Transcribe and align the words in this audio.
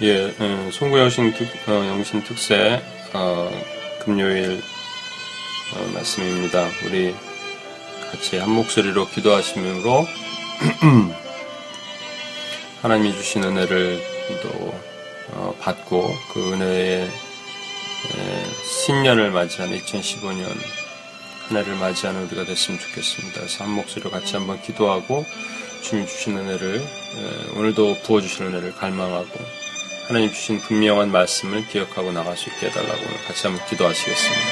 예, 0.00 0.32
음, 0.38 0.70
송구 0.70 0.96
영신, 0.96 1.34
특, 1.34 1.48
어, 1.68 1.72
영신 1.72 2.22
특세 2.22 2.80
어, 3.14 3.50
금요일 3.98 4.62
어, 5.74 5.90
말씀입니다. 5.92 6.68
우리 6.84 7.12
같이 8.12 8.36
한 8.36 8.48
목소리로 8.50 9.08
기도하심으로 9.08 10.06
하나님이 12.80 13.12
주신 13.12 13.42
은혜를 13.42 14.00
또 14.40 14.72
어, 15.32 15.52
받고 15.58 16.14
그 16.32 16.52
은혜의 16.52 17.02
에, 17.02 17.10
신년을 18.84 19.32
맞이하는 19.32 19.76
2015년 19.80 20.44
한 21.48 21.56
해를 21.56 21.74
맞이하는 21.74 22.26
우리가 22.26 22.44
됐으면 22.44 22.78
좋겠습니다. 22.78 23.40
그래서 23.40 23.64
한 23.64 23.72
목소리로 23.72 24.12
같이 24.12 24.36
한번 24.36 24.62
기도하고 24.62 25.26
주님 25.82 26.06
주신 26.06 26.38
은혜를 26.38 26.76
에, 26.76 27.58
오늘도 27.58 28.02
부어주신 28.04 28.46
은혜를 28.46 28.76
갈망하고 28.76 29.67
하나님 30.08 30.32
주신 30.32 30.58
분명한 30.60 31.12
말씀을 31.12 31.68
기억하고 31.68 32.12
나갈 32.12 32.34
수 32.34 32.48
있게 32.48 32.68
해달라고 32.68 33.02
같이 33.26 33.46
한번 33.46 33.62
기도하시겠습니다. 33.66 34.42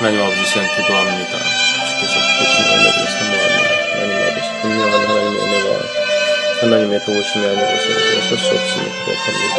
하나님 0.00 0.20
아버지 0.20 0.44
시간 0.44 0.66
기도합니다. 0.74 1.38
주께서 1.86 2.14
주신 2.42 2.64
은혜를 2.74 2.98
사모합니다. 3.06 3.70
하나님 3.94 4.12
아버지 4.26 4.42
분명한 4.62 4.90
하나님의 5.06 5.38
은혜와 5.40 5.70
하나님의 6.62 6.98
도우심이 7.04 7.46
아니고서는 7.46 7.96
설수 8.28 8.46
없음을 8.54 8.86
고백합니다. 9.04 9.56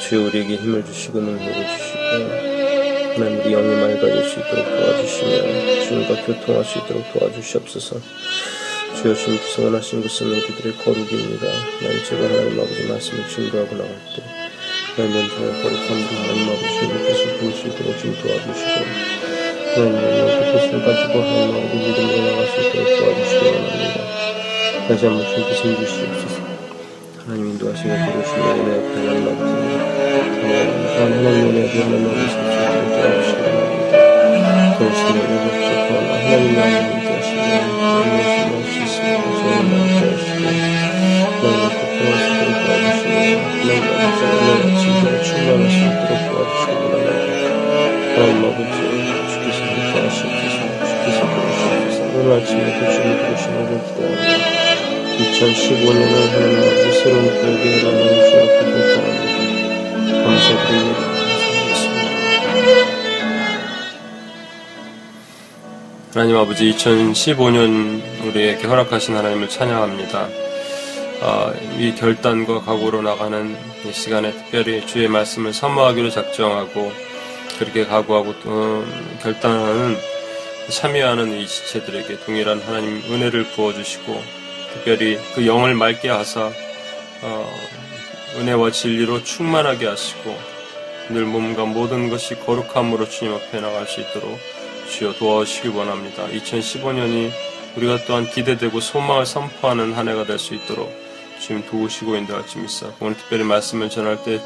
주여 0.00 0.22
우리에게 0.22 0.56
힘을 0.56 0.82
주시고 0.86 1.20
능력을 1.20 1.60
주시고 1.68 1.98
하나님 3.18 3.40
우리 3.40 3.50
영이 3.50 3.68
맑아질 3.82 4.16
수 4.30 4.40
있도록 4.40 4.64
도와주시며 4.64 5.30
주님과 5.84 6.24
교통할 6.24 6.64
수 6.64 6.78
있도록 6.78 7.12
도와주시옵소서 7.12 8.00
주여 9.00 9.14
주님께서 9.14 9.62
원하신 9.62 10.02
것은 10.02 10.26
우리들의 10.26 10.76
거룩입니다. 10.78 11.46
하나님 11.46 12.02
제발 12.02 12.24
하나님 12.32 12.58
아버지 12.58 12.82
말씀을 12.88 13.28
증거하고 13.28 13.76
나갈 13.76 13.94
때 13.94 14.22
하나님 14.96 15.14
먼저 15.14 15.34
거룩함으로 15.38 16.10
하나님 16.18 16.42
아버지 16.50 16.66
주님께서 16.80 17.22
볼수 17.38 17.60
있도록 17.68 17.96
좀 18.00 18.10
도와주시고 18.18 18.78
하나님 19.76 20.02
영의 20.02 20.50
뜻을 20.50 20.82
가지고 20.82 21.14
하나님 21.22 21.54
아버지 21.54 21.74
믿음으로 21.78 22.42
수 22.42 22.54
있도록 22.58 22.86
도와주시기 22.98 23.44
원합니다. 23.46 23.96
다시 24.88 25.06
한번 25.06 25.18
주님께서 25.28 25.62
주시옵소서 25.62 26.36
하나님 27.22 27.40
인도하시고 27.50 27.88
도우시며 27.88 28.42
은혜 28.50 28.68
옆에 28.78 28.94
하나님 28.98 29.22
아버지 29.28 29.54
하나님 30.98 31.22
은혜 31.22 31.58
옆에 31.66 31.74
하나님 31.82 32.02
아버지 32.10 32.34
도와주시기 32.34 33.42
원합니다. 33.42 33.67
오늘 52.28 52.42
아침에 52.42 52.60
그 52.60 52.92
주님 52.92 53.16
도우시는 53.16 53.56
걸 53.68 53.72
기도합니다. 53.86 54.28
2015년을 55.16 56.12
하나님 56.30 56.58
아버지 56.60 56.92
새로운 57.00 57.24
계획에 57.24 57.64
하나님 57.86 58.08
주 58.28 58.30
앞에 58.36 58.60
결정합니다. 58.70 60.24
감사드립니다. 60.24 61.00
하나님 66.12 66.36
아버지 66.36 66.70
2015년 66.70 68.26
우리에게 68.26 68.66
허락하신 68.66 69.16
하나님을 69.16 69.48
찬양합니다. 69.48 70.28
아, 71.22 71.54
이 71.78 71.94
결단과 71.94 72.60
각오로 72.60 73.00
나가는 73.00 73.56
이 73.86 73.92
시간에 73.94 74.32
특별히 74.32 74.86
주의 74.86 75.08
말씀을 75.08 75.54
사모하기로 75.54 76.10
작정하고 76.10 76.92
그렇게 77.58 77.86
각오하고 77.86 78.34
또 78.42 78.84
결단하는 79.22 80.17
참여하는 80.70 81.38
이 81.38 81.46
지체들에게 81.46 82.20
동일한 82.20 82.60
하나님 82.60 83.02
은혜를 83.10 83.44
부어주시고 83.50 84.22
특별히 84.74 85.18
그 85.34 85.46
영을 85.46 85.74
맑게 85.74 86.08
하사 86.08 86.50
어, 87.22 87.54
은혜와 88.36 88.70
진리로 88.70 89.24
충만하게 89.24 89.86
하시고 89.86 90.36
늘 91.10 91.24
몸과 91.24 91.64
모든 91.64 92.10
것이 92.10 92.38
거룩함으로 92.40 93.08
주님 93.08 93.34
앞에 93.34 93.60
나갈 93.60 93.86
수 93.86 94.00
있도록 94.00 94.38
주여 94.90 95.14
도와주시길 95.14 95.70
원합니다. 95.70 96.26
2015년이 96.28 97.30
우리가 97.76 98.04
또한 98.06 98.28
기대되고 98.28 98.80
소망을 98.80 99.24
선포하는 99.26 99.94
한 99.94 100.08
해가 100.08 100.24
될 100.24 100.38
수 100.38 100.54
있도록 100.54 100.92
주님 101.40 101.64
도우시고 101.66 102.16
인도할지 102.16 102.58
믿사 102.58 102.90
오늘 103.00 103.16
특별히 103.16 103.44
말씀을 103.44 103.88
전할 103.88 104.22
때 104.24 104.40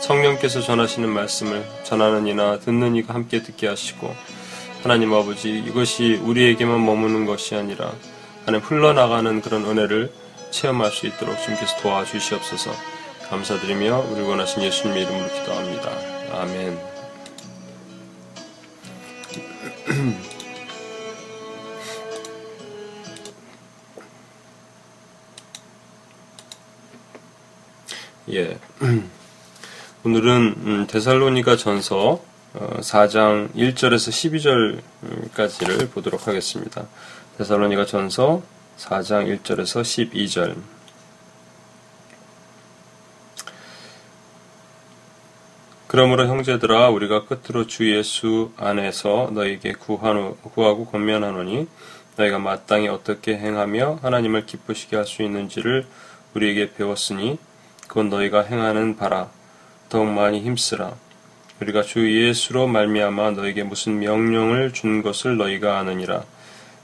성령께서 0.00 0.60
전하시는 0.60 1.08
말씀을 1.08 1.64
전하는 1.84 2.26
이나 2.26 2.58
듣는 2.58 2.94
이가 2.96 3.14
함께 3.14 3.42
듣게 3.42 3.66
하시고 3.66 4.14
하나님 4.86 5.12
아버지 5.14 5.50
이것이 5.50 6.14
우리에게만 6.14 6.86
머무는 6.86 7.26
것이 7.26 7.56
아니라 7.56 7.92
하나님 8.44 8.64
흘러나가는 8.64 9.40
그런 9.40 9.64
은혜를 9.64 10.12
체험할 10.52 10.92
수 10.92 11.08
있도록 11.08 11.42
주님께서 11.42 11.78
도와주시옵소서 11.78 12.70
감사드리며 13.28 14.06
우리 14.12 14.20
원하신 14.22 14.62
예수님의 14.62 15.02
이름으로 15.02 15.26
기도합니다. 15.26 15.90
아멘. 16.40 16.78
예. 28.30 28.56
오늘은 30.06 30.54
음, 30.58 30.86
데살로니가 30.86 31.56
전서 31.56 32.20
4장 32.56 33.46
어, 33.46 33.48
1절에서 33.54 34.80
12절까지를 35.02 35.90
보도록 35.90 36.26
하겠습니다. 36.26 36.86
데살로니가 37.38 37.86
전서 37.86 38.42
4장 38.78 39.26
1절에서 39.42 39.82
12절. 39.82 40.56
그러므로 45.86 46.26
형제들아 46.26 46.90
우리가 46.90 47.26
끝으로 47.26 47.66
주 47.66 47.94
예수 47.94 48.50
안에서 48.56 49.30
너에게 49.32 49.72
구하고 49.72 50.86
권면하노니 50.86 51.68
너희가 52.16 52.38
마땅히 52.38 52.88
어떻게 52.88 53.36
행하며 53.36 54.00
하나님을 54.02 54.46
기쁘시게 54.46 54.96
할 54.96 55.06
수 55.06 55.22
있는지를 55.22 55.86
우리에게 56.34 56.72
배웠으니 56.74 57.38
그건 57.86 58.08
너희가 58.10 58.42
행하는 58.42 58.96
바라. 58.96 59.30
더욱 59.88 60.06
많이 60.08 60.40
힘쓰라 60.40 60.96
우리가 61.60 61.82
주 61.82 62.10
예수로 62.10 62.66
말미암아 62.66 63.30
너에게 63.30 63.62
무슨 63.62 63.98
명령을 63.98 64.72
준 64.72 65.02
것을 65.02 65.38
너희가 65.38 65.78
아느니라 65.78 66.24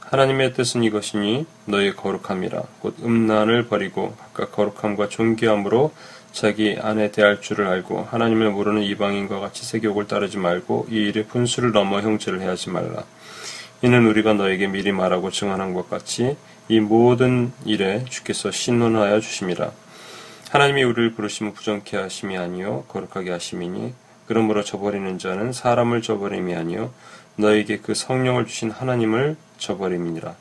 하나님의 0.01 0.55
뜻은 0.55 0.83
이것이니 0.83 1.47
너희 1.67 1.95
거룩함이라 1.95 2.63
곧 2.81 2.97
음란을 3.03 3.67
버리고 3.69 4.15
각각 4.17 4.53
거룩함과 4.53 5.09
존귀함으로 5.09 5.93
자기 6.33 6.79
안에 6.81 7.13
대할 7.13 7.43
줄을 7.43 7.67
알고 7.67 8.09
하나님을 8.11 8.51
모르는 8.51 8.83
이방인과 8.83 9.41
같이 9.41 9.67
세교욕을 9.67 10.07
따르지 10.07 10.39
말고 10.39 10.87
이 10.91 10.97
일에 10.97 11.25
분수를 11.25 11.73
넘어 11.73 12.01
형제를 12.01 12.41
해하지 12.41 12.71
말라. 12.71 13.05
이는 13.83 14.07
우리가 14.07 14.33
너에게 14.33 14.67
미리 14.67 14.93
말하고 14.93 15.31
증언한 15.31 15.75
것 15.75 15.91
같이 15.91 16.37
이 16.69 16.81
모든 16.81 17.53
일에 17.67 18.05
주께서 18.09 18.51
신론하여 18.51 19.21
주심이라. 19.21 19.73
하나님이 20.51 20.83
우리를 20.85 21.13
부르시면 21.15 21.53
부정케 21.53 21.97
하심이 21.97 22.37
아니요 22.37 22.85
거룩하게 22.89 23.31
하심이니 23.31 23.95
그러므로 24.27 24.63
저버리는 24.63 25.19
자는 25.19 25.53
사람을 25.53 26.03
저버림이 26.03 26.55
아니요 26.55 26.93
너에게 27.37 27.79
그 27.79 27.95
성령을 27.95 28.47
주신 28.47 28.71
하나님을 28.71 29.37
저버림이니라. 29.59 30.35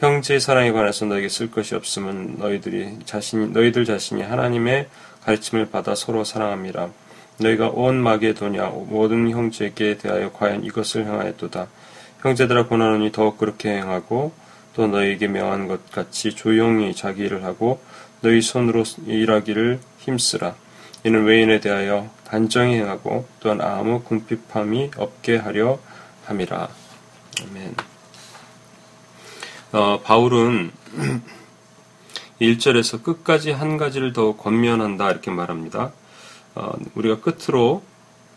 형제의 0.00 0.40
사랑에 0.40 0.72
관해서 0.72 1.06
너에게 1.06 1.28
쓸 1.28 1.50
것이 1.50 1.74
없으면 1.74 2.36
너희들이 2.38 2.98
자신 3.06 3.52
너희들 3.52 3.84
자신이 3.84 4.22
하나님의 4.22 4.88
가르침을 5.24 5.70
받아 5.70 5.94
서로 5.94 6.24
사랑함이라. 6.24 6.90
너희가 7.38 7.68
온 7.68 8.02
마게도냐 8.02 8.66
모든 8.66 9.30
형제에게 9.30 9.98
대하여 9.98 10.32
과연 10.32 10.64
이것을 10.64 11.06
행하였도다. 11.06 11.66
형제들아 12.20 12.66
고난하니 12.66 13.12
더욱 13.12 13.38
그렇게 13.38 13.70
행하고 13.70 14.32
또 14.74 14.86
너희에게 14.86 15.28
명한 15.28 15.68
것 15.68 15.90
같이 15.90 16.34
조용히 16.34 16.94
자기 16.94 17.24
일을 17.24 17.44
하고 17.44 17.80
너희 18.20 18.42
손으로 18.42 18.84
일하기를 19.06 19.80
힘쓰라. 20.00 20.54
이는 21.04 21.24
외인에 21.24 21.60
대하여 21.60 22.10
단정히 22.28 22.74
행하고 22.74 23.26
또한 23.40 23.60
아무 23.60 24.02
궁핍함이 24.02 24.92
없게 24.96 25.36
하려 25.36 25.78
함이라. 26.24 26.68
아멘. 27.42 27.74
어, 29.72 30.00
바울은 30.02 30.72
1절에서 32.40 33.02
끝까지 33.02 33.52
한 33.52 33.76
가지를 33.76 34.12
더 34.12 34.36
권면한다 34.36 35.10
이렇게 35.10 35.30
말합니다. 35.30 35.92
어, 36.54 36.72
우리가 36.94 37.20
끝으로 37.20 37.82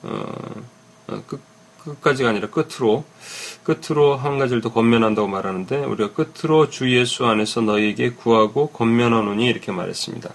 어, 0.03 0.23
어, 1.07 1.23
끝, 1.27 1.41
끝까지가 1.83 2.29
아니라 2.29 2.49
끝으로 2.49 3.05
끝으로 3.63 4.15
한 4.15 4.37
가지를 4.37 4.61
더 4.61 4.71
권면한다고 4.71 5.27
말하는데 5.27 5.77
우리가 5.85 6.13
끝으로 6.13 6.69
주 6.69 6.95
예수 6.95 7.25
안에서 7.25 7.61
너희에게 7.61 8.11
구하고 8.11 8.69
권면하노니 8.69 9.45
이렇게 9.45 9.71
말했습니다. 9.71 10.29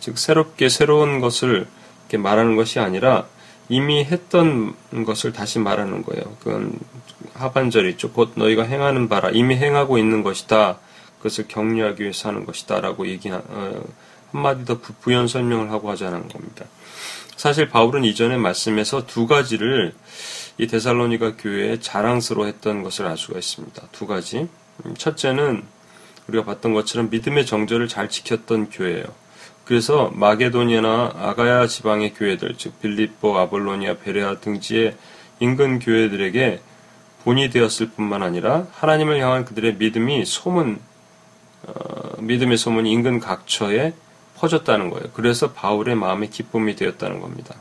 즉 0.00 0.18
새롭게 0.18 0.68
새로운 0.68 1.20
것을 1.20 1.66
이렇게 2.10 2.18
말하는 2.18 2.56
것이 2.56 2.80
아니라 2.80 3.26
이미 3.68 4.04
했던 4.04 4.74
것을 5.06 5.32
다시 5.32 5.60
말하는 5.60 6.02
거예요. 6.02 6.24
그건 6.40 6.76
하반절이죠. 7.34 8.10
곧 8.10 8.32
너희가 8.34 8.64
행하는 8.64 9.08
바라 9.08 9.30
이미 9.30 9.56
행하고 9.56 9.96
있는 9.96 10.24
것이다. 10.24 10.78
그것을 11.18 11.46
격려하기 11.46 12.02
위해서 12.02 12.28
하는 12.28 12.44
것이다라고 12.44 13.06
얘기 13.06 13.30
어, 13.30 13.84
한마디 14.32 14.64
더 14.64 14.80
부연 15.00 15.28
설명을 15.28 15.70
하고 15.70 15.88
하자는 15.90 16.28
겁니다. 16.28 16.64
사실 17.36 17.68
바울은 17.68 18.04
이전의 18.04 18.38
말씀에서 18.38 19.06
두 19.06 19.26
가지를 19.26 19.94
이 20.58 20.66
데살로니가 20.66 21.36
교회에 21.36 21.78
자랑스러워했던 21.78 22.82
것을 22.82 23.06
알 23.06 23.16
수가 23.16 23.38
있습니다. 23.38 23.82
두 23.92 24.06
가지. 24.06 24.48
음, 24.84 24.94
첫째는 24.96 25.62
우리가 26.26 26.44
봤던 26.44 26.74
것처럼 26.74 27.08
믿음의 27.10 27.46
정절을 27.46 27.88
잘 27.88 28.08
지켰던 28.08 28.70
교회예요. 28.70 29.04
그래서 29.70 30.10
마게도니아나 30.14 31.12
아가야 31.16 31.68
지방의 31.68 32.14
교회들, 32.14 32.56
즉 32.58 32.80
빌립보, 32.80 33.38
아볼로니아, 33.38 33.98
베레아 33.98 34.40
등지의 34.40 34.96
인근 35.38 35.78
교회들에게 35.78 36.60
본이 37.22 37.50
되었을 37.50 37.90
뿐만 37.90 38.24
아니라 38.24 38.66
하나님을 38.72 39.20
향한 39.20 39.44
그들의 39.44 39.76
믿음이 39.76 40.24
소문, 40.24 40.80
어, 41.62 42.20
믿음의 42.20 42.58
소문이 42.58 42.90
인근 42.90 43.20
각처에 43.20 43.94
퍼졌다는 44.38 44.90
거예요. 44.90 45.10
그래서 45.12 45.52
바울의 45.52 45.94
마음에 45.94 46.26
기쁨이 46.26 46.74
되었다는 46.74 47.20
겁니다. 47.20 47.54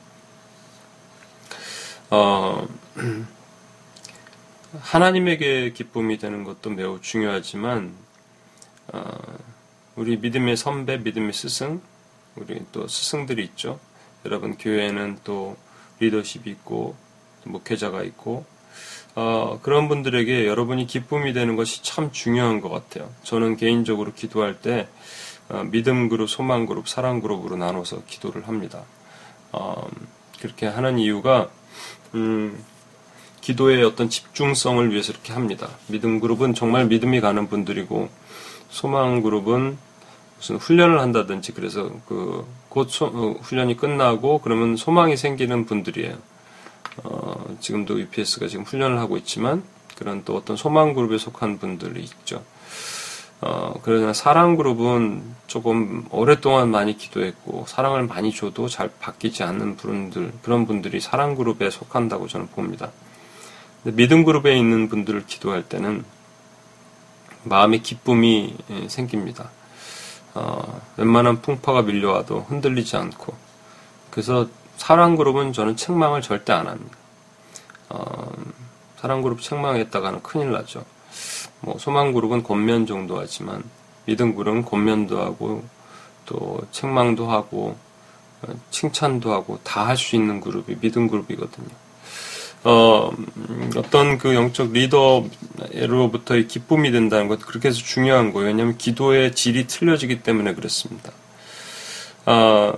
어, 2.09 2.67
하나님에게 4.81 5.73
기쁨이 5.73 6.17
되는 6.17 6.43
것도 6.43 6.71
매우 6.71 6.99
중요하지만 7.01 7.93
어, 8.93 9.11
우리 9.95 10.17
믿음의 10.17 10.57
선배, 10.57 10.97
믿음의 10.97 11.33
스승, 11.33 11.81
우리 12.35 12.61
또 12.71 12.87
스승들이 12.87 13.43
있죠. 13.43 13.79
여러분 14.25 14.57
교회에는 14.57 15.19
또 15.23 15.57
리더십이 15.99 16.49
있고 16.51 16.95
목회자가 17.43 18.03
있고 18.03 18.45
어, 19.15 19.59
그런 19.61 19.87
분들에게 19.87 20.45
여러분이 20.47 20.87
기쁨이 20.87 21.33
되는 21.33 21.55
것이 21.55 21.83
참 21.83 22.11
중요한 22.11 22.61
것 22.61 22.69
같아요. 22.69 23.09
저는 23.23 23.57
개인적으로 23.57 24.13
기도할 24.13 24.61
때 24.61 24.87
어, 25.49 25.63
믿음 25.63 26.09
그룹, 26.09 26.29
소망 26.29 26.65
그룹, 26.65 26.87
사랑 26.87 27.21
그룹으로 27.21 27.57
나눠서 27.57 28.03
기도를 28.05 28.47
합니다. 28.47 28.83
어, 29.51 29.87
그렇게 30.39 30.67
하는 30.67 30.99
이유가 30.99 31.49
음, 32.13 32.63
기도의 33.41 33.83
어떤 33.83 34.09
집중성을 34.09 34.91
위해서 34.91 35.11
이렇게 35.11 35.33
합니다. 35.33 35.69
믿음 35.87 36.19
그룹은 36.19 36.53
정말 36.53 36.85
믿음이 36.85 37.19
가는 37.19 37.47
분들이고 37.47 38.09
소망 38.69 39.21
그룹은 39.21 39.77
무슨 40.39 40.55
훈련을 40.55 40.99
한다든지 40.99 41.51
그래서 41.51 41.91
그곧 42.07 42.89
어, 43.01 43.35
훈련이 43.41 43.75
끝나고 43.75 44.39
그러면 44.39 44.77
소망이 44.77 45.17
생기는 45.17 45.65
분들이에요. 45.65 46.17
어, 47.03 47.55
지금도 47.59 47.99
UPS가 47.99 48.47
지금 48.47 48.63
훈련을 48.63 48.99
하고 48.99 49.17
있지만 49.17 49.63
그런 49.97 50.23
또 50.23 50.37
어떤 50.37 50.55
소망 50.55 50.93
그룹에 50.93 51.17
속한 51.17 51.59
분들이 51.59 52.01
있죠. 52.01 52.43
어, 53.41 53.73
그러나 53.83 54.13
사랑 54.13 54.55
그룹은 54.55 55.23
조금 55.47 56.05
오랫동안 56.09 56.71
많이 56.71 56.97
기도했고 56.97 57.65
사랑을 57.67 58.03
많이 58.03 58.33
줘도 58.33 58.69
잘 58.69 58.89
바뀌지 58.97 59.43
않는 59.43 59.75
분들 59.75 60.31
그런 60.41 60.65
분들이 60.65 61.01
사랑 61.01 61.35
그룹에 61.35 61.69
속한다고 61.69 62.27
저는 62.27 62.47
봅니다. 62.47 62.91
믿음 63.83 64.23
그룹에 64.23 64.57
있는 64.57 64.87
분들을 64.87 65.25
기도할 65.25 65.63
때는 65.63 66.05
마음의 67.43 67.81
기쁨이 67.81 68.55
예, 68.71 68.87
생깁니다. 68.87 69.51
어, 70.35 70.81
웬만한 70.97 71.41
풍파가 71.41 71.81
밀려와도 71.83 72.41
흔들리지 72.49 72.97
않고 72.97 73.33
그래서 74.11 74.47
사랑 74.77 75.15
그룹은 75.15 75.53
저는 75.53 75.75
책망을 75.75 76.21
절대 76.21 76.53
안 76.53 76.67
합니다. 76.67 76.97
어, 77.89 78.31
사랑 78.97 79.21
그룹 79.21 79.41
책망했다가는 79.41 80.21
큰일 80.23 80.51
나죠. 80.51 80.83
뭐 81.61 81.77
소망 81.77 82.13
그룹은 82.13 82.43
권면 82.43 82.85
정도 82.85 83.19
하지만 83.19 83.63
믿음 84.05 84.35
그룹은 84.35 84.63
권면도 84.65 85.19
하고 85.19 85.63
또 86.25 86.61
책망도 86.71 87.29
하고 87.29 87.75
어, 88.41 88.53
칭찬도 88.71 89.33
하고 89.33 89.59
다 89.63 89.85
할 89.85 89.97
수 89.97 90.15
있는 90.15 90.39
그룹이 90.39 90.77
믿음 90.79 91.07
그룹이거든요. 91.07 91.67
어, 92.63 93.11
어떤 93.75 94.17
그 94.17 94.35
영적 94.35 94.73
리더로부터의 94.73 96.47
기쁨이 96.47 96.91
된다는 96.91 97.27
것, 97.27 97.39
그렇게 97.39 97.69
해서 97.69 97.79
중요한 97.79 98.33
거예요. 98.33 98.47
왜냐하면 98.47 98.77
기도의 98.77 99.33
질이 99.33 99.67
틀려지기 99.67 100.23
때문에 100.23 100.53
그렇습니다. 100.53 101.11
어, 102.25 102.73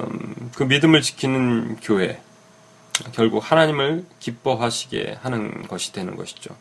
그 0.55 0.63
믿음을 0.63 1.01
지키는 1.01 1.77
교회, 1.81 2.21
결국 3.13 3.39
하나님을 3.39 4.05
기뻐하시게 4.19 5.17
하는 5.21 5.67
것이 5.67 5.91
되는 5.93 6.15
것이죠. 6.15 6.55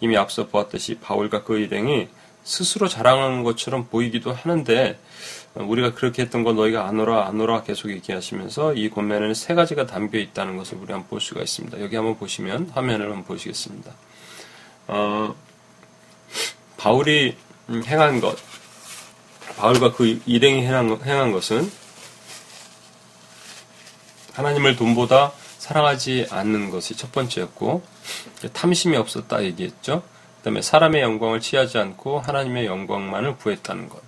이미 0.00 0.16
앞서 0.16 0.46
보았듯이 0.46 0.98
바울과 1.00 1.44
그 1.44 1.58
일행이 1.58 2.08
스스로 2.44 2.88
자랑하는 2.88 3.42
것처럼 3.44 3.88
보이기도 3.88 4.32
하는데 4.32 4.98
우리가 5.58 5.94
그렇게 5.94 6.22
했던 6.22 6.44
거 6.44 6.52
너희가 6.52 6.86
안 6.86 7.00
오라 7.00 7.26
안 7.26 7.40
오라 7.40 7.64
계속 7.64 7.90
얘기하시면서 7.90 8.74
이 8.74 8.90
권면에는 8.90 9.34
세 9.34 9.54
가지가 9.54 9.86
담겨 9.86 10.18
있다는 10.18 10.56
것을 10.56 10.78
우리 10.78 10.92
한번 10.92 11.08
볼 11.08 11.20
수가 11.20 11.40
있습니다. 11.40 11.80
여기 11.80 11.96
한번 11.96 12.16
보시면 12.16 12.70
화면을 12.74 13.06
한번 13.06 13.24
보시겠습니다. 13.24 13.92
어, 14.86 15.34
바울이 16.76 17.36
행한 17.70 18.20
것, 18.20 18.36
바울과 19.56 19.92
그 19.92 20.20
일행이 20.26 20.62
행한, 20.62 21.00
행한 21.04 21.32
것은 21.32 21.70
하나님을 24.34 24.76
돈보다 24.76 25.32
사랑하지 25.58 26.28
않는 26.30 26.70
것이 26.70 26.96
첫 26.96 27.10
번째였고 27.10 27.82
탐심이 28.52 28.96
없었다 28.96 29.42
얘기했죠. 29.42 30.04
그다음에 30.38 30.62
사람의 30.62 31.02
영광을 31.02 31.40
취하지 31.40 31.78
않고 31.78 32.20
하나님의 32.20 32.66
영광만을 32.66 33.36
구했다는 33.38 33.88
것. 33.88 34.07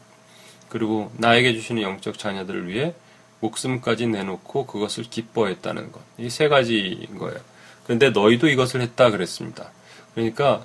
그리고 0.70 1.12
나에게 1.18 1.52
주시는 1.52 1.82
영적 1.82 2.18
자녀들을 2.18 2.68
위해 2.68 2.94
목숨까지 3.40 4.06
내놓고 4.06 4.66
그것을 4.66 5.04
기뻐했다는 5.04 5.92
것. 5.92 6.00
이 6.18 6.30
세 6.30 6.48
가지인 6.48 7.18
거예요. 7.18 7.38
그런데 7.84 8.10
너희도 8.10 8.48
이것을 8.48 8.80
했다 8.80 9.10
그랬습니다. 9.10 9.70
그러니까 10.14 10.64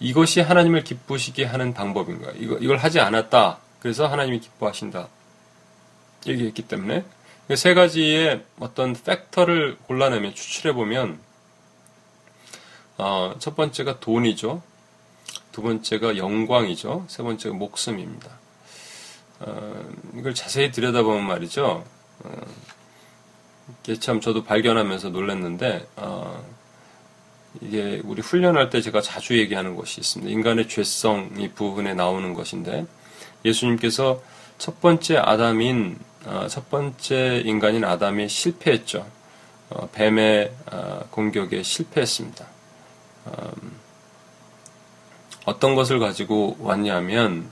이것이 0.00 0.40
하나님을 0.40 0.84
기쁘시게 0.84 1.44
하는 1.44 1.74
방법인 1.74 2.20
거예요. 2.20 2.34
이거, 2.38 2.56
이걸 2.58 2.76
하지 2.76 3.00
않았다. 3.00 3.58
그래서 3.80 4.06
하나님이 4.06 4.40
기뻐하신다. 4.40 5.08
얘기했기 6.26 6.62
때문에 6.62 7.04
세 7.56 7.74
가지의 7.74 8.44
어떤 8.60 8.94
팩터를 8.94 9.78
골라내면 9.86 10.34
추출해 10.34 10.74
보면 10.74 11.18
어, 12.98 13.34
첫 13.38 13.56
번째가 13.56 14.00
돈이죠. 14.00 14.62
두 15.52 15.62
번째가 15.62 16.16
영광이죠. 16.16 17.06
세 17.08 17.22
번째가 17.22 17.54
목숨입니다. 17.54 18.30
어, 19.40 19.84
이걸 20.16 20.34
자세히 20.34 20.70
들여다보면 20.70 21.26
말이죠. 21.26 21.84
어, 22.24 22.46
이게 23.82 23.98
참 23.98 24.20
저도 24.20 24.44
발견하면서 24.44 25.10
놀랐는데 25.10 25.86
어, 25.96 26.44
이게 27.60 28.00
우리 28.04 28.20
훈련할 28.22 28.70
때 28.70 28.80
제가 28.80 29.00
자주 29.00 29.38
얘기하는 29.38 29.76
것이 29.76 30.00
있습니다. 30.00 30.32
인간의 30.32 30.68
죄성 30.68 31.30
이 31.38 31.48
부분에 31.48 31.94
나오는 31.94 32.34
것인데 32.34 32.86
예수님께서 33.44 34.22
첫 34.58 34.80
번째 34.80 35.18
아담인 35.18 35.98
어, 36.26 36.46
첫 36.48 36.68
번째 36.70 37.42
인간인 37.44 37.84
아담이 37.84 38.28
실패했죠. 38.28 39.06
어, 39.70 39.88
뱀의 39.92 40.52
어, 40.72 41.04
공격에 41.10 41.62
실패했습니다. 41.62 42.46
음, 43.26 43.78
어떤 45.44 45.74
것을 45.74 45.98
가지고 45.98 46.56
왔냐면 46.60 47.50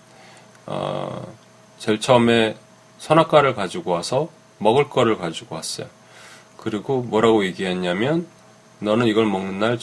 어, 0.66 1.26
제일 1.78 2.00
처음에 2.00 2.56
선악과를 2.98 3.54
가지고 3.54 3.92
와서 3.92 4.28
먹을 4.58 4.88
거를 4.88 5.18
가지고 5.18 5.56
왔어요. 5.56 5.86
그리고 6.56 7.02
뭐라고 7.02 7.44
얘기했냐면 7.44 8.26
너는 8.80 9.06
이걸 9.06 9.26
먹는 9.26 9.58
날 9.58 9.78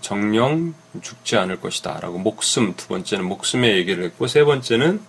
정령 0.00 0.74
죽지 1.00 1.36
않을 1.36 1.60
것이다. 1.60 2.00
라고 2.00 2.18
목숨, 2.18 2.74
두 2.76 2.88
번째는 2.88 3.24
목숨의 3.26 3.76
얘기를 3.78 4.04
했고, 4.04 4.26
세 4.26 4.44
번째는 4.44 5.00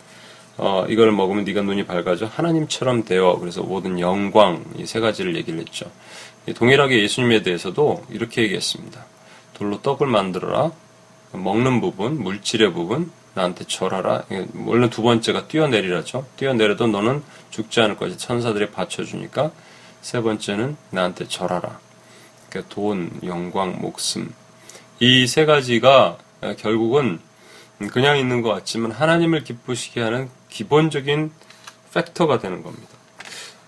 어, 0.57 0.85
이걸 0.87 1.11
먹으면 1.11 1.43
네가 1.43 1.63
눈이 1.63 1.85
밝아져 1.85 2.27
하나님처럼 2.27 3.03
되어 3.03 3.37
그래서 3.39 3.61
모든 3.61 3.99
영광 3.99 4.63
이 4.77 4.85
세 4.85 5.01
가지를 5.01 5.35
얘기를 5.35 5.59
했죠. 5.59 5.91
동일하게 6.55 7.01
예수님에 7.01 7.41
대해서도 7.41 8.05
이렇게 8.09 8.43
얘기했습니다. 8.43 9.05
돌로 9.55 9.81
떡을 9.81 10.07
만들어라. 10.07 10.71
먹는 11.33 11.81
부분, 11.81 12.21
물질의 12.23 12.71
부분, 12.71 13.11
나한테 13.35 13.65
절하라. 13.65 14.23
물론 14.53 14.89
두 14.89 15.01
번째가 15.03 15.47
뛰어내리라죠. 15.47 16.25
뛰어내려도 16.37 16.87
너는 16.87 17.21
죽지 17.51 17.81
않을 17.81 17.97
것이 17.97 18.17
천사들이 18.17 18.71
받쳐주니까 18.71 19.51
세 20.01 20.21
번째는 20.21 20.77
나한테 20.89 21.27
절하라. 21.27 21.79
그러니까 22.49 22.73
돈, 22.73 23.11
영광, 23.23 23.79
목숨. 23.79 24.33
이 24.99 25.27
세 25.27 25.45
가지가 25.45 26.17
결국은 26.57 27.19
그냥 27.91 28.17
있는 28.17 28.41
것 28.41 28.49
같지만 28.53 28.91
하나님을 28.91 29.43
기쁘시게 29.43 30.01
하는 30.01 30.29
기본적인 30.49 31.31
팩터가 31.93 32.39
되는 32.39 32.63
겁니다. 32.63 32.87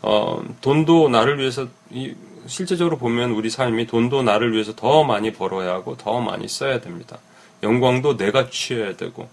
어, 0.01 0.41
돈도 0.61 1.09
나를 1.09 1.39
위해서 1.39 1.67
이, 1.91 2.13
실제적으로 2.45 2.97
보면 2.97 3.31
우리 3.31 3.49
삶이 3.49 3.87
돈도 3.87 4.23
나를 4.23 4.53
위해서 4.53 4.73
더 4.73 5.03
많이 5.03 5.33
벌어야 5.33 5.73
하고 5.73 5.97
더 5.97 6.21
많이 6.21 6.47
써야 6.47 6.79
됩니다. 6.79 7.17
영광도 7.63 8.15
내가 8.15 8.49
취해야 8.49 8.95
되고 8.95 9.27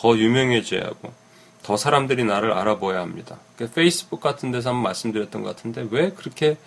더 0.00 0.16
유명해져야 0.16 0.82
하고 0.82 1.12
더 1.62 1.76
사람들이 1.76 2.24
나를 2.24 2.52
알아보아야 2.52 3.00
합니다. 3.00 3.38
그러니까 3.56 3.74
페이스북 3.74 4.20
같은 4.20 4.52
데서 4.52 4.70
한번 4.70 4.84
말씀드렸던 4.84 5.42
것 5.42 5.56
같은데 5.56 5.86
왜 5.90 6.10
그렇게 6.10 6.58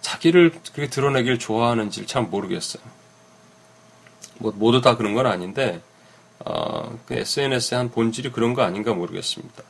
자기를 0.00 0.52
그렇게 0.72 0.88
드러내길 0.88 1.38
좋아하는지 1.38 2.06
참 2.06 2.30
모르겠어요. 2.30 2.82
뭐 4.38 4.52
모두 4.54 4.80
다 4.80 4.96
그런 4.96 5.14
건 5.14 5.26
아닌데 5.26 5.82
어, 6.38 6.98
그 7.06 7.14
SNS의 7.14 7.78
한 7.78 7.90
본질이 7.90 8.30
그런 8.30 8.54
거 8.54 8.62
아닌가 8.62 8.94
모르겠습니다. 8.94 9.62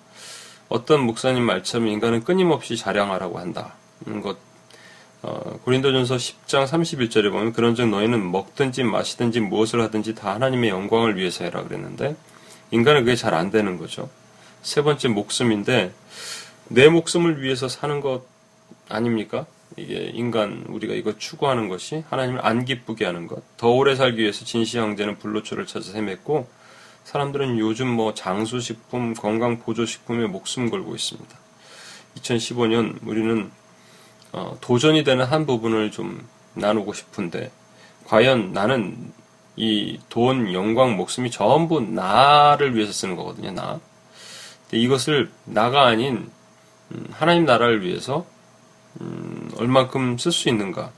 어떤 0.69 1.01
목사님 1.01 1.43
말처럼 1.43 1.89
인간은 1.89 2.25
끊임없이 2.25 2.77
자랑하라고 2.77 3.39
한다. 3.39 3.75
것 4.23 4.37
어, 5.23 5.59
고린도전서 5.65 6.17
10장 6.17 6.67
31절에 6.67 7.33
보면 7.33 7.53
그런즉 7.53 7.89
너희는 7.89 8.31
먹든지 8.31 8.83
마시든지 8.85 9.41
무엇을 9.41 9.81
하든지 9.81 10.15
다 10.15 10.35
하나님의 10.35 10.71
영광을 10.71 11.17
위해서 11.17 11.45
해라 11.45 11.65
그랬는데 11.65 12.15
인간은 12.71 13.05
그게 13.05 13.17
잘 13.17 13.35
안 13.35 13.51
되는 13.51 13.79
거죠. 13.79 14.09
세 14.63 14.83
번째 14.83 15.09
목숨인데 15.09 15.93
내 16.69 16.89
목숨을 16.89 17.43
위해서 17.43 17.69
사는 17.69 18.01
것 18.01 18.23
아닙니까? 18.89 19.47
이게 19.77 20.11
인간 20.15 20.65
우리가 20.69 20.95
이거 20.95 21.17
추구하는 21.19 21.69
것이 21.69 22.05
하나님을 22.09 22.45
안 22.45 22.65
기쁘게 22.65 23.05
하는 23.05 23.27
것. 23.27 23.43
더 23.57 23.69
오래 23.71 23.95
살기 23.95 24.21
위해서 24.21 24.45
진시 24.45 24.79
형제는 24.79 25.19
불로초를 25.19 25.67
찾아 25.67 25.93
헤맸고 25.93 26.47
사람들은 27.05 27.59
요즘 27.59 27.87
뭐 27.89 28.15
장수식품, 28.15 29.15
건강 29.15 29.61
보조식품에 29.61 30.27
목숨 30.27 30.71
걸고 30.71 30.95
있습니다. 30.95 31.37
2015년 32.17 32.99
우리는 33.07 33.51
어, 34.33 34.57
도전이 34.61 35.05
되는 35.05 35.25
한 35.25 35.47
부분을 35.47 35.91
좀 35.91 36.27
나누고 36.55 36.95
싶은데 36.95 37.51
과연 38.07 38.53
나는 38.53 39.13
이 39.57 39.99
돈, 40.09 40.53
영광, 40.53 40.97
목숨이 40.97 41.31
전부 41.31 41.81
나를 41.81 42.75
위해서 42.77 42.93
쓰는 42.93 43.17
거거든요. 43.17 43.53
나. 43.53 43.81
이것을 44.73 45.31
나가 45.45 45.87
아닌 45.87 46.31
음, 46.93 47.07
하나님 47.13 47.45
나라를 47.45 47.83
위해서 47.83 48.27
음, 49.01 49.51
얼만큼 49.57 50.19
쓸 50.19 50.33
수 50.33 50.49
있는가? 50.49 50.91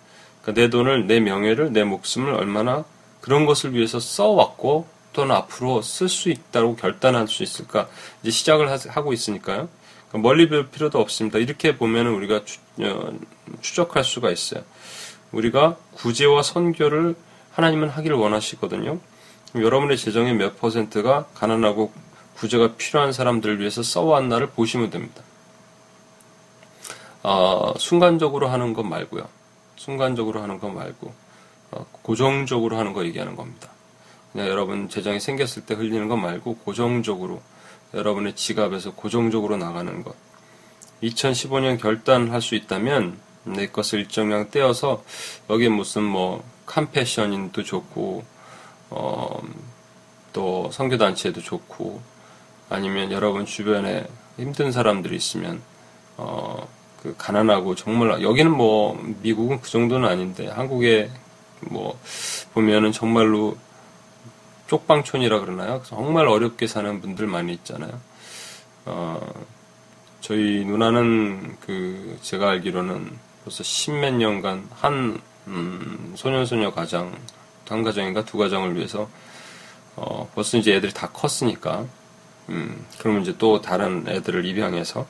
그러니까 0.42 0.60
내 0.60 0.70
돈을, 0.70 1.06
내 1.06 1.20
명예를, 1.20 1.72
내 1.72 1.84
목숨을 1.84 2.32
얼마나 2.34 2.84
그런 3.20 3.46
것을 3.46 3.74
위해서 3.74 4.00
써왔고 4.00 4.86
또는 5.12 5.34
앞으로 5.34 5.82
쓸 5.82 6.08
수 6.08 6.28
있다고 6.30 6.76
결단할 6.76 7.28
수 7.28 7.42
있을까? 7.42 7.88
이제 8.22 8.30
시작을 8.30 8.70
하 8.70 9.02
고 9.02 9.12
있으니까요. 9.12 9.68
그러니까 10.08 10.28
멀리 10.28 10.48
볼 10.48 10.68
필요도 10.68 10.98
없습니다. 11.00 11.38
이렇게 11.38 11.76
보면 11.76 12.06
우리가 12.06 12.44
추, 12.44 12.58
어, 12.80 13.12
추적할 13.60 14.04
수가 14.04 14.30
있어요. 14.30 14.62
우리가 15.32 15.76
구제와 15.94 16.42
선교를 16.42 17.14
하나님은 17.58 17.88
하기를 17.88 18.16
원하시거든요. 18.16 19.00
여러분의 19.56 19.96
재정의 19.96 20.34
몇 20.34 20.60
퍼센트가 20.60 21.26
가난하고 21.34 21.92
구제가 22.36 22.76
필요한 22.76 23.12
사람들을 23.12 23.58
위해서 23.58 23.82
써왔나를 23.82 24.50
보시면 24.50 24.90
됩니다. 24.90 25.24
어, 27.24 27.74
순간적으로 27.76 28.46
하는 28.46 28.74
것 28.74 28.84
말고요. 28.84 29.28
순간적으로 29.74 30.40
하는 30.40 30.60
것 30.60 30.68
말고 30.68 31.12
어, 31.72 31.86
고정적으로 32.02 32.78
하는 32.78 32.92
거 32.92 33.04
얘기하는 33.04 33.34
겁니다. 33.34 33.70
그냥 34.30 34.46
여러분 34.46 34.88
재정이 34.88 35.18
생겼을 35.18 35.66
때 35.66 35.74
흘리는 35.74 36.06
것 36.06 36.16
말고 36.16 36.58
고정적으로 36.58 37.42
여러분의 37.92 38.36
지갑에서 38.36 38.92
고정적으로 38.92 39.56
나가는 39.56 40.04
것. 40.04 40.14
2015년 41.02 41.80
결단할 41.80 42.40
수 42.40 42.54
있다면 42.54 43.18
내 43.52 43.68
것을 43.68 44.00
일정량 44.00 44.50
떼어서 44.50 45.02
여기에 45.50 45.68
무슨 45.68 46.04
뭐 46.04 46.44
컴패션인도 46.66 47.62
좋고 47.62 48.24
어, 48.90 49.42
또 50.32 50.70
선교단체도 50.70 51.40
좋고 51.40 52.00
아니면 52.70 53.12
여러분 53.12 53.46
주변에 53.46 54.06
힘든 54.36 54.72
사람들이 54.72 55.16
있으면 55.16 55.60
어, 56.16 56.68
그 57.02 57.14
가난하고 57.16 57.74
정말 57.74 58.22
여기는 58.22 58.50
뭐 58.50 59.00
미국은 59.22 59.60
그 59.60 59.70
정도는 59.70 60.08
아닌데 60.08 60.48
한국에 60.48 61.10
뭐 61.60 61.98
보면은 62.54 62.92
정말로 62.92 63.56
쪽방촌이라 64.66 65.40
그러나요? 65.40 65.82
정말 65.84 66.28
어렵게 66.28 66.66
사는 66.66 67.00
분들 67.00 67.26
많이 67.26 67.52
있잖아요. 67.54 68.00
어, 68.84 69.20
저희 70.20 70.64
누나는 70.64 71.56
그 71.60 72.18
제가 72.22 72.50
알기로는 72.50 73.10
벌써 73.48 73.64
십몇 73.64 74.12
년간 74.12 74.68
한 74.78 75.18
음, 75.46 76.12
소년소녀 76.16 76.70
가장 76.72 77.16
한 77.66 77.82
가정인가 77.82 78.26
두 78.26 78.36
가정을 78.36 78.76
위해서 78.76 79.08
어, 79.96 80.30
벌써 80.34 80.58
이제 80.58 80.74
애들이 80.74 80.92
다 80.92 81.08
컸으니까 81.08 81.86
음, 82.50 82.84
그러면 82.98 83.22
이제 83.22 83.34
또 83.38 83.62
다른 83.62 84.04
애들을 84.06 84.44
입양해서 84.44 85.06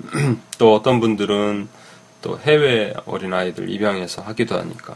또 0.58 0.74
어떤 0.74 1.00
분들은 1.00 1.68
또 2.20 2.38
해외 2.40 2.92
어린 3.06 3.32
아이들 3.32 3.70
입양해서 3.70 4.20
하기도 4.20 4.58
하니까. 4.58 4.94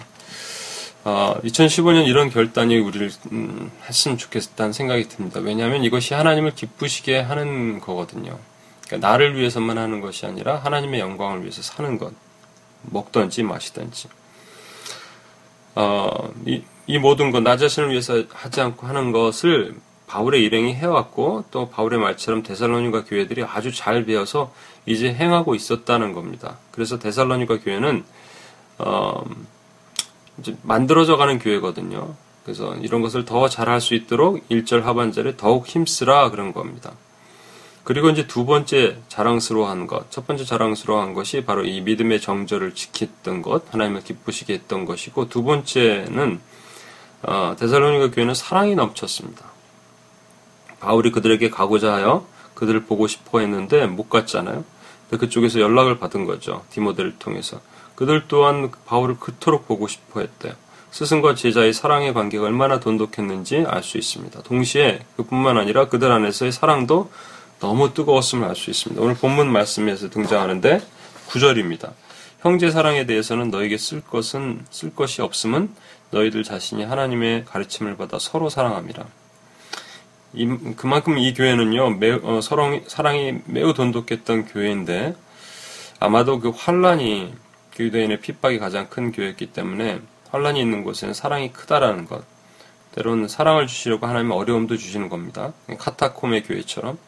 어, 1.04 1.36
2015년 1.42 2.06
이런 2.06 2.28
결단이 2.28 2.78
우리를 2.78 3.10
음, 3.32 3.70
했으면 3.88 4.18
좋겠다는 4.18 4.74
생각이 4.74 5.08
듭니다. 5.08 5.40
왜냐하면 5.40 5.84
이것이 5.84 6.12
하나님을 6.12 6.54
기쁘시게 6.54 7.18
하는 7.20 7.80
거거든요. 7.80 8.38
그러니까 8.86 9.08
나를 9.08 9.38
위해서만 9.38 9.78
하는 9.78 10.02
것이 10.02 10.26
아니라 10.26 10.56
하나님의 10.56 11.00
영광을 11.00 11.40
위해서 11.40 11.62
사는 11.62 11.96
것. 11.98 12.12
먹든지 12.90 13.42
마시든지. 13.42 14.08
어, 15.74 16.32
이, 16.46 16.62
이 16.86 16.98
모든 16.98 17.30
것, 17.30 17.42
나 17.42 17.56
자신을 17.56 17.90
위해서 17.90 18.22
하지 18.32 18.60
않고 18.60 18.86
하는 18.86 19.12
것을 19.12 19.74
바울의 20.06 20.42
일행이 20.42 20.74
해왔고 20.74 21.44
또 21.50 21.68
바울의 21.70 21.98
말처럼 21.98 22.42
데살로니가 22.42 23.04
교회들이 23.04 23.42
아주 23.42 23.72
잘 23.72 24.04
배워서 24.04 24.52
이제 24.86 25.12
행하고 25.12 25.54
있었다는 25.54 26.12
겁니다. 26.12 26.58
그래서 26.70 26.98
데살로니가 26.98 27.60
교회는 27.60 28.04
어, 28.78 29.24
이제 30.38 30.56
만들어져가는 30.62 31.38
교회거든요. 31.38 32.14
그래서 32.44 32.74
이런 32.76 33.00
것을 33.00 33.24
더 33.24 33.48
잘할 33.48 33.80
수 33.80 33.94
있도록 33.94 34.46
1절 34.48 34.82
하반절에 34.82 35.36
더욱 35.36 35.66
힘쓰라 35.66 36.30
그런 36.30 36.52
겁니다. 36.52 36.92
그리고 37.84 38.08
이제 38.08 38.26
두 38.26 38.46
번째 38.46 38.96
자랑스러워한 39.08 39.86
것, 39.86 40.10
첫 40.10 40.26
번째 40.26 40.44
자랑스러워한 40.44 41.12
것이 41.12 41.44
바로 41.44 41.64
이 41.64 41.82
믿음의 41.82 42.20
정절을 42.20 42.74
지켰던 42.74 43.42
것, 43.42 43.72
하나님을 43.72 44.02
기쁘시게 44.02 44.54
했던 44.54 44.86
것이고 44.86 45.28
두 45.28 45.42
번째는 45.44 46.40
어, 47.22 47.56
데살로니가 47.58 48.10
교회는 48.10 48.34
사랑이 48.34 48.74
넘쳤습니다. 48.74 49.44
바울이 50.80 51.12
그들에게 51.12 51.48
가고자 51.50 51.94
하여 51.94 52.26
그들을 52.54 52.84
보고 52.84 53.06
싶어 53.06 53.40
했는데 53.40 53.86
못 53.86 54.08
갔잖아요. 54.08 54.64
그쪽에서 55.10 55.60
연락을 55.60 55.98
받은 55.98 56.24
거죠. 56.24 56.64
디모데를 56.70 57.18
통해서. 57.18 57.60
그들 57.94 58.24
또한 58.28 58.70
바울을 58.86 59.18
그토록 59.18 59.68
보고 59.68 59.86
싶어 59.86 60.20
했대요. 60.20 60.54
스승과 60.90 61.34
제자의 61.34 61.72
사랑의 61.72 62.14
관계가 62.14 62.44
얼마나 62.44 62.80
돈독했는지 62.80 63.64
알 63.66 63.82
수 63.82 63.98
있습니다. 63.98 64.42
동시에 64.42 65.00
그뿐만 65.16 65.58
아니라 65.58 65.88
그들 65.88 66.10
안에서의 66.10 66.52
사랑도 66.52 67.10
너무 67.64 67.94
뜨거웠음을 67.94 68.46
알 68.46 68.56
수 68.56 68.68
있습니다. 68.68 69.00
오늘 69.00 69.14
본문 69.14 69.50
말씀에서 69.50 70.10
등장하는데 70.10 70.82
9절입니다. 71.28 71.92
형제 72.42 72.70
사랑에 72.70 73.06
대해서는 73.06 73.48
너에게 73.50 73.78
쓸 73.78 74.02
것은 74.02 74.66
쓸 74.70 74.94
것이 74.94 75.22
없음은 75.22 75.70
너희들 76.10 76.44
자신이 76.44 76.84
하나님의 76.84 77.46
가르침을 77.46 77.96
받아 77.96 78.18
서로 78.18 78.50
사랑함이라. 78.50 79.06
이, 80.34 80.46
그만큼 80.76 81.16
이 81.16 81.32
교회는요, 81.32 81.92
매우, 81.92 82.20
어, 82.22 82.42
서롱, 82.42 82.84
사랑이 82.86 83.38
매우 83.46 83.72
돈독했던 83.72 84.44
교회인데, 84.44 85.16
아마도 86.00 86.40
그 86.40 86.50
환란이, 86.50 87.32
유대인의 87.80 88.20
핍박이 88.20 88.58
가장 88.58 88.90
큰 88.90 89.10
교회였기 89.10 89.52
때문에, 89.52 90.00
환란이 90.28 90.60
있는 90.60 90.84
곳에는 90.84 91.14
사랑이 91.14 91.50
크다라는 91.54 92.04
것. 92.04 92.24
때로는 92.92 93.26
사랑을 93.26 93.66
주시려고 93.66 94.06
하나님 94.06 94.32
어려움도 94.32 94.76
주시는 94.76 95.08
겁니다. 95.08 95.54
카타콤의 95.78 96.42
교회처럼. 96.42 96.98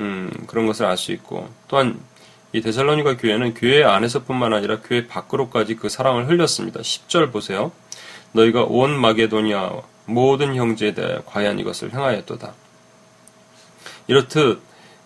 음, 0.00 0.30
그런 0.46 0.66
것을 0.66 0.86
알 0.86 0.96
수 0.96 1.12
있고, 1.12 1.48
또한 1.68 2.00
이 2.52 2.60
데살로니가 2.60 3.16
교회는 3.16 3.54
교회 3.54 3.84
안에서뿐만 3.84 4.52
아니라 4.52 4.80
교회 4.80 5.06
밖으로까지 5.06 5.76
그 5.76 5.88
사랑을 5.88 6.28
흘렸습니다. 6.28 6.80
10절 6.80 7.32
보세요. 7.32 7.70
너희가 8.32 8.64
온 8.64 8.98
마게도니아 8.98 9.72
모든 10.06 10.56
형제에 10.56 10.94
대하여 10.94 11.22
과연 11.26 11.58
이것을 11.60 11.92
행하였도다. 11.92 12.52
이렇듯 14.08 14.60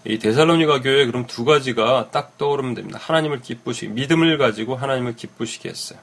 이 0.06 0.18
데살로니가 0.18 0.80
교회 0.80 1.06
그럼 1.06 1.26
두 1.26 1.44
가지가 1.44 2.08
딱 2.10 2.38
떠오르면 2.38 2.74
됩니다. 2.74 2.98
하나님을 3.02 3.40
기쁘시게 3.40 3.92
믿음을 3.92 4.38
가지고 4.38 4.76
하나님을 4.76 5.16
기쁘시게 5.16 5.68
했어요. 5.68 5.98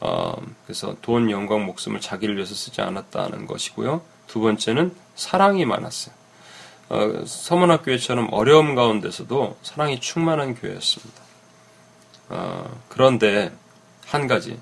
어, 0.00 0.34
그래서 0.64 0.96
돈, 1.02 1.30
영광, 1.30 1.64
목숨을 1.64 2.00
자기를 2.00 2.36
위해서 2.36 2.54
쓰지 2.54 2.80
않았다는 2.82 3.46
것이고요. 3.46 4.02
두 4.26 4.40
번째는 4.40 4.94
사랑이 5.14 5.64
많았어요. 5.64 6.14
어, 6.88 7.24
서문학교회처럼 7.24 8.28
어려움 8.32 8.74
가운데서도 8.74 9.56
사랑이 9.62 10.00
충만한 10.00 10.54
교회였습니다. 10.54 11.22
어, 12.28 12.80
그런데 12.88 13.52
한 14.06 14.26
가지 14.26 14.58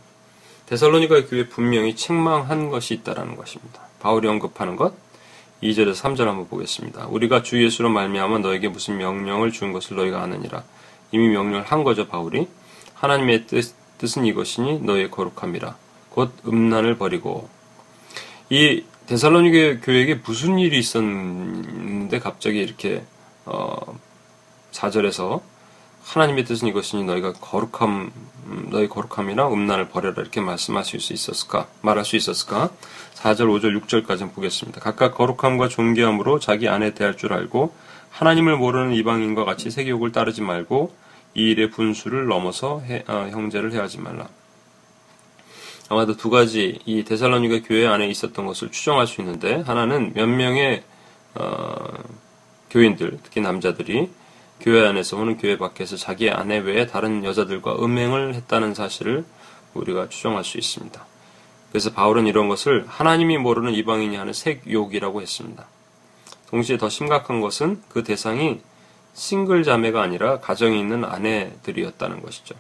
데살로니가 0.67 1.27
교회 1.27 1.49
분명히 1.49 1.95
책망한 1.95 2.71
것이 2.71 2.95
있다라는 2.95 3.37
것입니다. 3.37 3.83
바울이 4.01 4.27
언급하는 4.29 4.77
것 4.77 4.95
2절에서 5.63 5.95
3절 5.95 6.25
한번 6.25 6.49
보겠습니다. 6.49 7.07
우리가 7.07 7.43
주 7.43 7.63
예수로 7.63 7.89
말미암아 7.89 8.39
너에게 8.39 8.69
무슨 8.69 8.99
명령을 8.99 9.51
준 9.51 9.73
것을 9.73 9.97
너희가 9.97 10.23
아느니라. 10.23 10.63
이미 11.11 11.29
명령을 11.29 11.63
한 11.63 11.85
거죠, 11.85 12.07
바울이. 12.07 12.49
하나님의 12.95 13.47
뜻, 13.47 13.75
뜻은 13.99 14.27
이것이니 14.27 14.81
너의 14.81 15.11
거룩함이라. 15.11 15.77
곧 16.11 16.33
음란을 16.47 16.99
버리고 16.99 17.49
이 18.51 18.85
데살로니게 19.07 19.81
교회에게 19.81 20.21
무슨 20.25 20.59
일이 20.59 20.79
있었는데 20.79 22.19
갑자기 22.19 22.61
이렇게 22.61 23.05
어 23.45 23.99
4절에서 24.73 25.43
하나님의 26.05 26.45
뜻은 26.45 26.69
이것이니 26.69 27.05
너희가 27.05 27.33
거룩함 27.33 28.13
음, 28.47 28.69
너희 28.71 28.89
거룩함이나 28.89 29.49
음란을 29.49 29.89
버려라 29.89 30.21
이렇게 30.21 30.41
말씀하실 30.41 31.01
수 31.01 31.13
있었을까 31.13 31.67
말할 31.81 32.05
수 32.05 32.17
있었을까 32.17 32.71
4절 33.15 33.47
5절 33.49 33.81
6절까지 33.83 34.35
보겠습니다. 34.35 34.81
각각 34.81 35.15
거룩함과 35.15 35.69
존귀함으로 35.69 36.41
자기 36.41 36.69
아내 36.69 36.93
대할 36.93 37.17
줄 37.17 37.33
알고 37.33 37.75
하나님을 38.11 38.57
모르는 38.57 38.93
이방인과 38.93 39.45
같이 39.45 39.71
세계욕을 39.71 40.13
따르지 40.13 40.43
말고 40.43 40.95
이 41.35 41.51
일의 41.51 41.71
분수를 41.71 42.27
넘어서 42.27 42.81
해, 42.81 43.03
어, 43.09 43.29
형제를 43.31 43.73
해하지 43.73 43.99
말라. 43.99 44.29
아마도 45.89 46.17
두 46.17 46.31
가지 46.31 46.79
이 46.87 47.05
데살로니가 47.05 47.67
교회 47.67 47.87
안에 47.87 48.09
있었던 48.09 48.47
것을 48.47 48.71
추정할 48.71 49.07
수 49.07 49.21
있는데 49.21 49.57
하나는 49.61 50.13
몇 50.15 50.27
명의 50.27 50.83
어, 51.35 51.75
교인들 52.71 53.19
특히 53.23 53.41
남자들이 53.41 54.11
교회 54.61 54.87
안에서 54.87 55.17
혹은 55.17 55.37
교회 55.37 55.59
밖에서 55.59 55.97
자기 55.97 56.31
아내 56.31 56.59
외에 56.59 56.87
다른 56.87 57.25
여자들과 57.25 57.85
음행을 57.85 58.35
했다는 58.35 58.75
사실을 58.75 59.25
우리가 59.75 60.09
추정할 60.09 60.45
수 60.45 60.59
있습니다. 60.59 61.05
그래서 61.71 61.93
바울은 61.93 62.27
이런 62.27 62.49
것을 62.49 62.85
하나님이 62.87 63.37
모르는 63.39 63.75
이방인이 63.75 64.17
하는 64.17 64.33
색욕이라고 64.33 65.21
했습니다. 65.21 65.67
동시에 66.49 66.79
더 66.79 66.89
심각한 66.89 67.41
것은 67.41 67.83
그 67.89 68.05
대상이 68.05 68.61
싱글 69.13 69.65
자매가 69.65 70.01
아니라 70.01 70.39
가정이 70.41 70.79
있는 70.79 71.05
아내들이었다는 71.05 72.23
것이죠. 72.23 72.55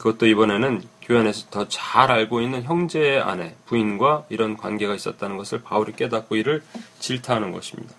그것도 0.00 0.26
이번에는 0.26 0.82
교회 1.02 1.18
안에서 1.18 1.50
더 1.50 1.68
잘 1.68 2.10
알고 2.10 2.40
있는 2.40 2.62
형제의 2.62 3.20
아내, 3.20 3.54
부인과 3.66 4.24
이런 4.30 4.56
관계가 4.56 4.94
있었다는 4.94 5.36
것을 5.36 5.60
바울이 5.62 5.92
깨닫고 5.92 6.36
이를 6.36 6.62
질타하는 7.00 7.52
것입니다. 7.52 7.94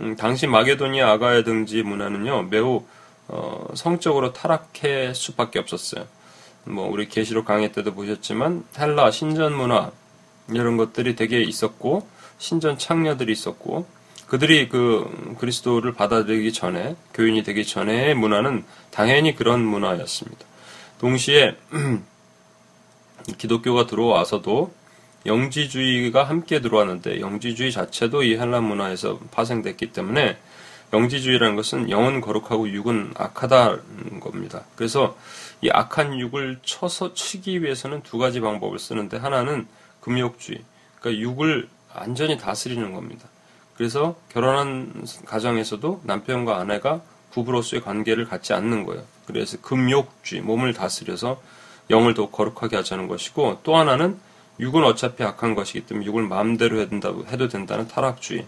음, 0.00 0.16
당시 0.16 0.46
마게도니아 0.46 1.12
아가야 1.12 1.42
등지 1.42 1.82
문화는요 1.82 2.48
매우 2.50 2.84
어, 3.28 3.68
성적으로 3.74 4.34
타락할 4.34 5.14
수밖에 5.14 5.58
없었어요. 5.58 6.04
뭐 6.64 6.90
우리 6.90 7.08
계시록 7.08 7.46
강의 7.46 7.72
때도 7.72 7.94
보셨지만 7.94 8.64
헬라 8.78 9.10
신전 9.10 9.54
문화 9.56 9.92
이런 10.50 10.76
것들이 10.76 11.16
되게 11.16 11.40
있었고 11.40 12.06
신전 12.36 12.76
창녀들이 12.76 13.32
있었고 13.32 13.86
그들이 14.26 14.68
그 14.68 15.36
그리스도를 15.38 15.94
받아들이기 15.94 16.52
전에 16.52 16.96
교인이 17.14 17.42
되기 17.44 17.64
전에의 17.64 18.14
문화는 18.14 18.64
당연히 18.90 19.34
그런 19.34 19.60
문화였습니다. 19.64 20.44
동시에 21.04 21.54
기독교가 23.36 23.86
들어와서도 23.86 24.72
영지주의가 25.26 26.24
함께 26.24 26.62
들어왔는데 26.62 27.20
영지주의 27.20 27.72
자체도 27.72 28.22
이 28.22 28.38
헬라 28.38 28.62
문화에서 28.62 29.18
파생됐기 29.30 29.92
때문에 29.92 30.38
영지주의라는 30.94 31.56
것은 31.56 31.90
영은 31.90 32.22
거룩하고 32.22 32.70
육은 32.70 33.12
악하다는 33.16 34.20
겁니다. 34.20 34.64
그래서 34.76 35.14
이 35.60 35.68
악한 35.70 36.18
육을 36.18 36.60
쳐서 36.62 37.12
치기 37.12 37.62
위해서는 37.62 38.02
두 38.02 38.16
가지 38.16 38.40
방법을 38.40 38.78
쓰는데 38.78 39.18
하나는 39.18 39.66
금욕주의, 40.00 40.62
그러니까 41.00 41.22
육을 41.22 41.68
완전히 41.94 42.38
다스리는 42.38 42.94
겁니다. 42.94 43.28
그래서 43.76 44.16
결혼한 44.30 45.04
가정에서도 45.26 46.00
남편과 46.04 46.56
아내가 46.58 47.02
부부로서의 47.34 47.82
관계를 47.82 48.26
갖지 48.26 48.52
않는 48.52 48.84
거예요. 48.84 49.02
그래서 49.26 49.58
금욕주의, 49.60 50.40
몸을 50.42 50.72
다스려서 50.72 51.42
영을 51.90 52.14
더 52.14 52.30
거룩하게 52.30 52.76
하자는 52.76 53.08
것이고 53.08 53.60
또 53.62 53.76
하나는 53.76 54.18
육은 54.60 54.84
어차피 54.84 55.24
악한 55.24 55.54
것이기 55.54 55.86
때문에 55.86 56.06
육을 56.06 56.22
마음대로 56.22 56.80
해도, 56.80 57.26
해도 57.26 57.48
된다는 57.48 57.88
타락주의. 57.88 58.46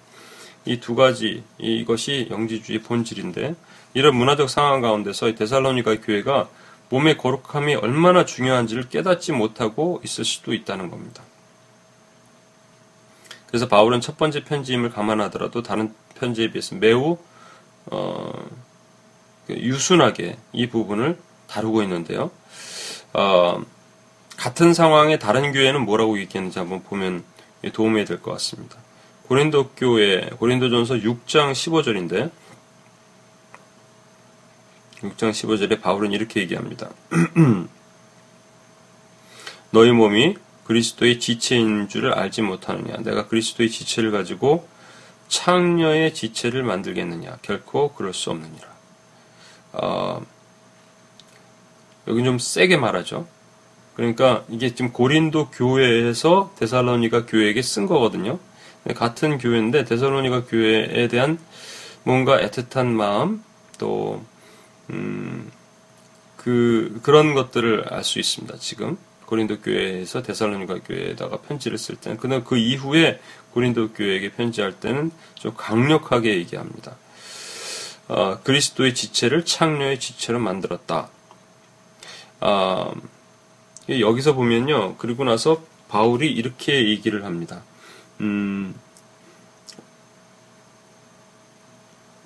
이 0.69 0.81
두 0.81 0.95
가지 0.95 1.45
이것이 1.59 2.27
영지주의 2.31 2.81
본질인데 2.81 3.55
이런 3.95 4.17
문화적 4.17 4.51
상황 4.51 4.81
가운데서 4.81 5.35
데살로니가 5.35 6.01
교회가 6.01 6.49
몸의 6.89 7.19
거룩함이 7.19 7.77
얼마나 7.77 8.25
중요한지를 8.25 8.89
깨닫지 8.89 9.33
못하고 9.33 10.01
있을 10.05 10.25
수도 10.25 10.55
있다는 10.55 10.91
겁니다. 10.91 11.23
그래서 13.47 13.69
바울은 13.69 14.01
첫 14.01 14.17
번째 14.17 14.45
편지임을 14.45 14.91
감안하더라도 14.91 15.63
다른 15.63 15.95
편지에 16.17 16.51
비해서 16.51 16.75
매우 16.75 17.17
어, 17.87 18.33
그 18.33 18.66
유순하게 19.49 20.37
이 20.53 20.69
부분을 20.69 21.19
다루고 21.49 21.83
있는데요. 21.83 22.31
어, 23.13 23.63
같은 24.37 24.75
상황에 24.75 25.19
다른 25.19 25.53
교회는 25.53 25.83
뭐라고 25.85 26.19
얘기했는지 26.19 26.59
한번 26.59 26.83
보면 26.83 27.25
도움이 27.73 28.05
될 28.05 28.21
것 28.21 28.33
같습니다. 28.33 28.77
고린도 29.29 29.71
교회 29.77 30.21
고린도전서 30.39 30.97
6장 30.97 31.53
15절인데 31.53 32.31
6장 35.01 35.31
15절에 35.31 35.81
바울은 35.81 36.13
이렇게 36.13 36.41
얘기합니다. 36.41 36.91
너희 39.71 39.91
몸이 39.91 40.37
그리스도의 40.65 41.19
지체인 41.21 41.89
줄을 41.89 42.13
알지 42.13 42.43
못하느냐? 42.43 42.97
내가 42.99 43.27
그리스도의 43.29 43.71
지체를 43.71 44.11
가지고 44.11 44.69
창녀의 45.29 46.15
지체를 46.15 46.63
만들겠느냐? 46.63 47.39
결코 47.43 47.93
그럴 47.95 48.15
수 48.15 48.31
없느니라. 48.31 48.76
어, 49.83 50.25
여기 52.09 52.25
좀 52.25 52.39
세게 52.39 52.77
말하죠. 52.77 53.27
그러니까 53.95 54.45
이게 54.49 54.75
지금 54.75 54.93
고린도 54.93 55.51
교회에서 55.51 56.53
데살로니가 56.59 57.27
교회에게 57.27 57.63
쓴 57.63 57.87
거거든요. 57.87 58.39
같은 58.95 59.39
교회인데 59.39 59.85
데살로니가 59.85 60.45
교회에 60.45 61.09
대한 61.09 61.39
뭔가 62.05 62.39
애틋한 62.41 62.87
마음 62.87 63.43
또 63.79 64.23
음, 64.91 65.51
그 66.37 67.01
그런 67.03 67.35
것들을 67.35 67.87
알 67.93 68.05
수 68.05 68.21
있습니다. 68.21 68.57
지금 68.59 68.97
고린도 69.25 69.61
교회에서 69.61 70.23
데살로니가 70.23 70.81
교회에다가 70.87 71.39
편지를 71.39 71.79
쓸 71.79 71.97
때는 71.97 72.19
그는 72.19 72.45
그 72.45 72.57
이후에 72.57 73.19
고린도 73.53 73.93
교회에게 73.95 74.33
편지할 74.33 74.79
때는 74.79 75.11
좀 75.35 75.55
강력하게 75.57 76.37
얘기합니다. 76.37 76.97
어, 78.09 78.39
그리스도의 78.43 78.95
지체를 78.95 79.45
창녀의 79.45 79.99
지체로 79.99 80.39
만들었다. 80.39 81.09
어, 82.41 82.93
여기서 83.89 84.35
보면요. 84.35 84.97
그리고 84.97 85.25
나서 85.25 85.63
바울이 85.89 86.31
이렇게 86.31 86.89
얘기를 86.89 87.25
합니다. 87.25 87.63
음, 88.21 88.75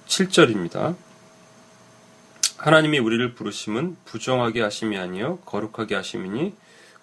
7절입니다. 0.07 0.97
하나님이 2.59 2.99
우리를 2.99 3.35
부르심은 3.35 3.97
부정하게 4.05 4.61
하심이 4.61 4.99
아니요 4.99 5.39
거룩하게 5.47 5.95
하심이니 5.95 6.53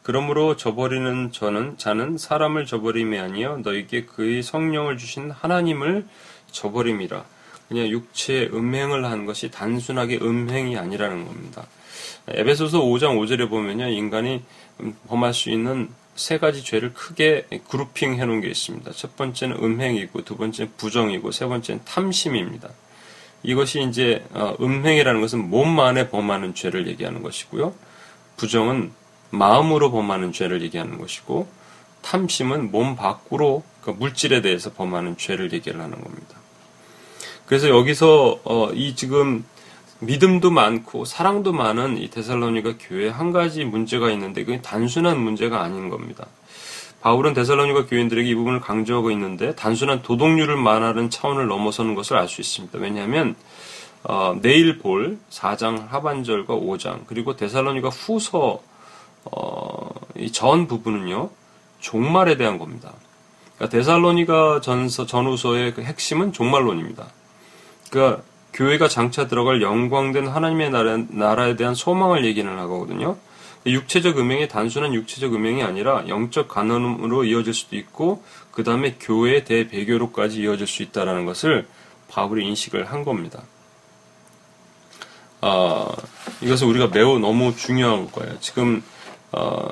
그러므로 0.03 0.55
저버리는 0.55 1.31
저는 1.31 1.77
자는 1.77 2.17
사람을 2.17 2.67
저버림이 2.67 3.17
아니요 3.17 3.57
너에게 3.63 4.05
그의 4.05 4.43
성령을 4.43 4.97
주신 4.97 5.31
하나님을 5.31 6.05
저버림이라. 6.51 7.25
그냥 7.67 7.87
육체의 7.87 8.49
음행을 8.53 9.05
한 9.05 9.25
것이 9.25 9.51
단순하게 9.51 10.19
음행이 10.21 10.77
아니라는 10.77 11.25
겁니다. 11.25 11.67
에베소서 12.29 12.81
5장 12.81 13.17
5절에 13.19 13.49
보면요. 13.49 13.87
인간이 13.89 14.43
범할 15.07 15.33
수 15.33 15.49
있는 15.49 15.89
세 16.15 16.39
가지 16.39 16.63
죄를 16.63 16.93
크게 16.93 17.47
그룹핑 17.69 18.19
해 18.19 18.25
놓은 18.25 18.41
게 18.41 18.47
있습니다. 18.47 18.91
첫 18.91 19.15
번째는 19.15 19.57
음행이고, 19.57 20.23
두 20.23 20.35
번째는 20.35 20.73
부정이고, 20.77 21.31
세 21.31 21.45
번째는 21.45 21.81
탐심입니다. 21.85 22.69
이것이 23.43 23.83
이제 23.83 24.25
어, 24.31 24.55
음행이라는 24.59 25.21
것은 25.21 25.49
몸 25.49 25.79
안에 25.79 26.09
범하는 26.09 26.55
죄를 26.55 26.87
얘기하는 26.87 27.21
것이고요. 27.21 27.73
부정은 28.35 28.91
마음으로 29.29 29.91
범하는 29.91 30.31
죄를 30.31 30.61
얘기하는 30.63 30.97
것이고, 30.97 31.47
탐심은 32.01 32.71
몸 32.71 32.95
밖으로 32.95 33.63
그 33.81 33.91
물질에 33.91 34.41
대해서 34.41 34.73
범하는 34.73 35.17
죄를 35.17 35.53
얘기를 35.53 35.79
하는 35.79 36.01
겁니다. 36.01 36.35
그래서 37.47 37.69
여기서 37.69 38.39
어, 38.43 38.69
이 38.73 38.93
지금 38.95 39.43
믿음도 39.99 40.51
많고 40.51 41.05
사랑도 41.05 41.53
많은 41.53 41.97
이 41.97 42.09
데살로니가 42.09 42.75
교회에 42.79 43.09
한 43.09 43.31
가지 43.31 43.65
문제가 43.65 44.11
있는데 44.11 44.43
그게 44.43 44.61
단순한 44.61 45.19
문제가 45.19 45.63
아닌 45.63 45.89
겁니다. 45.89 46.27
바울은 47.01 47.33
데살로니가 47.33 47.85
교인들에게 47.85 48.29
이 48.29 48.35
부분을 48.35 48.59
강조하고 48.59 49.11
있는데 49.11 49.55
단순한 49.55 50.01
도덕률을 50.01 50.57
말하는 50.57 51.09
차원을 51.09 51.47
넘어서는 51.47 51.95
것을 51.95 52.17
알 52.17 52.27
수 52.27 52.41
있습니다. 52.41 52.77
왜냐하면 52.79 53.35
어, 54.03 54.37
내일 54.41 54.77
볼 54.77 55.17
4장 55.29 55.87
하반절과 55.87 56.53
5장 56.53 57.07
그리고 57.07 57.35
데살로니가 57.35 57.89
후서 57.89 58.61
어, 59.23 59.89
전 60.33 60.67
부분은요 60.67 61.29
종말에 61.79 62.35
대한 62.35 62.59
겁니다. 62.59 62.93
그러니까 63.55 63.77
데살로니가 63.77 64.61
전서 64.61 65.05
전후서의 65.05 65.73
그 65.73 65.81
핵심은 65.81 66.33
종말론입니다. 66.33 67.07
그러니까 67.89 68.23
교회가 68.53 68.87
장차 68.87 69.27
들어갈 69.27 69.61
영광된 69.61 70.27
하나님의 70.27 70.71
나라, 70.71 70.97
나라에 71.09 71.55
대한 71.55 71.75
소망을 71.75 72.25
얘기는 72.25 72.57
하거든요. 72.59 73.17
육체적 73.65 74.17
음행이 74.17 74.47
단순한 74.47 74.93
육체적 74.93 75.33
음행이 75.33 75.61
아니라 75.61 76.07
영적 76.07 76.47
간음으로 76.47 77.25
이어질 77.25 77.53
수도 77.53 77.75
있고 77.75 78.23
그 78.51 78.63
다음에 78.63 78.95
교회의 78.99 79.45
대배교로까지 79.45 80.41
이어질 80.41 80.67
수 80.67 80.83
있다는 80.83 81.25
것을 81.25 81.67
바울이 82.07 82.47
인식을 82.47 82.85
한 82.85 83.03
겁니다. 83.03 83.43
어, 85.41 85.93
이것은 86.41 86.67
우리가 86.67 86.87
매우 86.87 87.19
너무 87.19 87.55
중요한 87.55 88.09
거예요. 88.11 88.39
지금 88.39 88.83
어, 89.31 89.67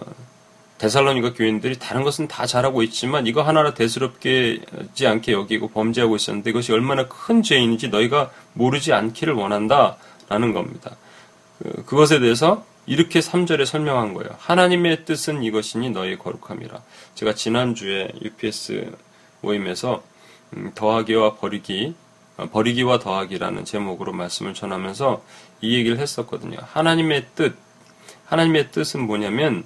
데살로니가 0.86 1.34
교인들이 1.34 1.80
다른 1.80 2.04
것은 2.04 2.28
다 2.28 2.46
잘하고 2.46 2.84
있지만 2.84 3.26
이거 3.26 3.42
하나라 3.42 3.74
대수롭게지 3.74 5.08
않게 5.08 5.32
여기고 5.32 5.70
범죄하고 5.70 6.16
있었는데 6.16 6.52
이것이 6.52 6.72
얼마나 6.74 7.08
큰 7.08 7.42
죄인인지 7.42 7.90
너희가 7.90 8.30
모르지 8.54 8.94
않기를 8.94 9.34
원한다라는 9.34 10.54
겁니다. 10.54 10.96
그, 11.58 11.84
그것에 11.86 12.20
대해서 12.20 12.64
이렇게 12.86 13.20
3절에 13.20 13.66
설명한 13.66 14.14
거예요. 14.14 14.30
하나님의 14.38 15.06
뜻은 15.06 15.42
이것이니 15.42 15.90
너희 15.90 16.20
거룩함이라. 16.20 16.80
제가 17.16 17.34
지난주에 17.34 18.12
UPS 18.22 18.92
모임에서 19.42 20.04
음, 20.56 20.72
더하기와 20.76 21.38
버리기, 21.38 21.96
어, 22.38 22.48
버리기와 22.52 23.00
더하기라는 23.00 23.66
제목으로 23.66 24.14
말씀을 24.14 24.54
전하면서 24.54 25.24
이 25.62 25.76
얘기를 25.76 25.98
했었거든요. 25.98 26.60
하나님의 26.62 27.26
뜻, 27.34 27.56
하나님의 28.26 28.70
뜻은 28.72 29.02
뭐냐면 29.02 29.64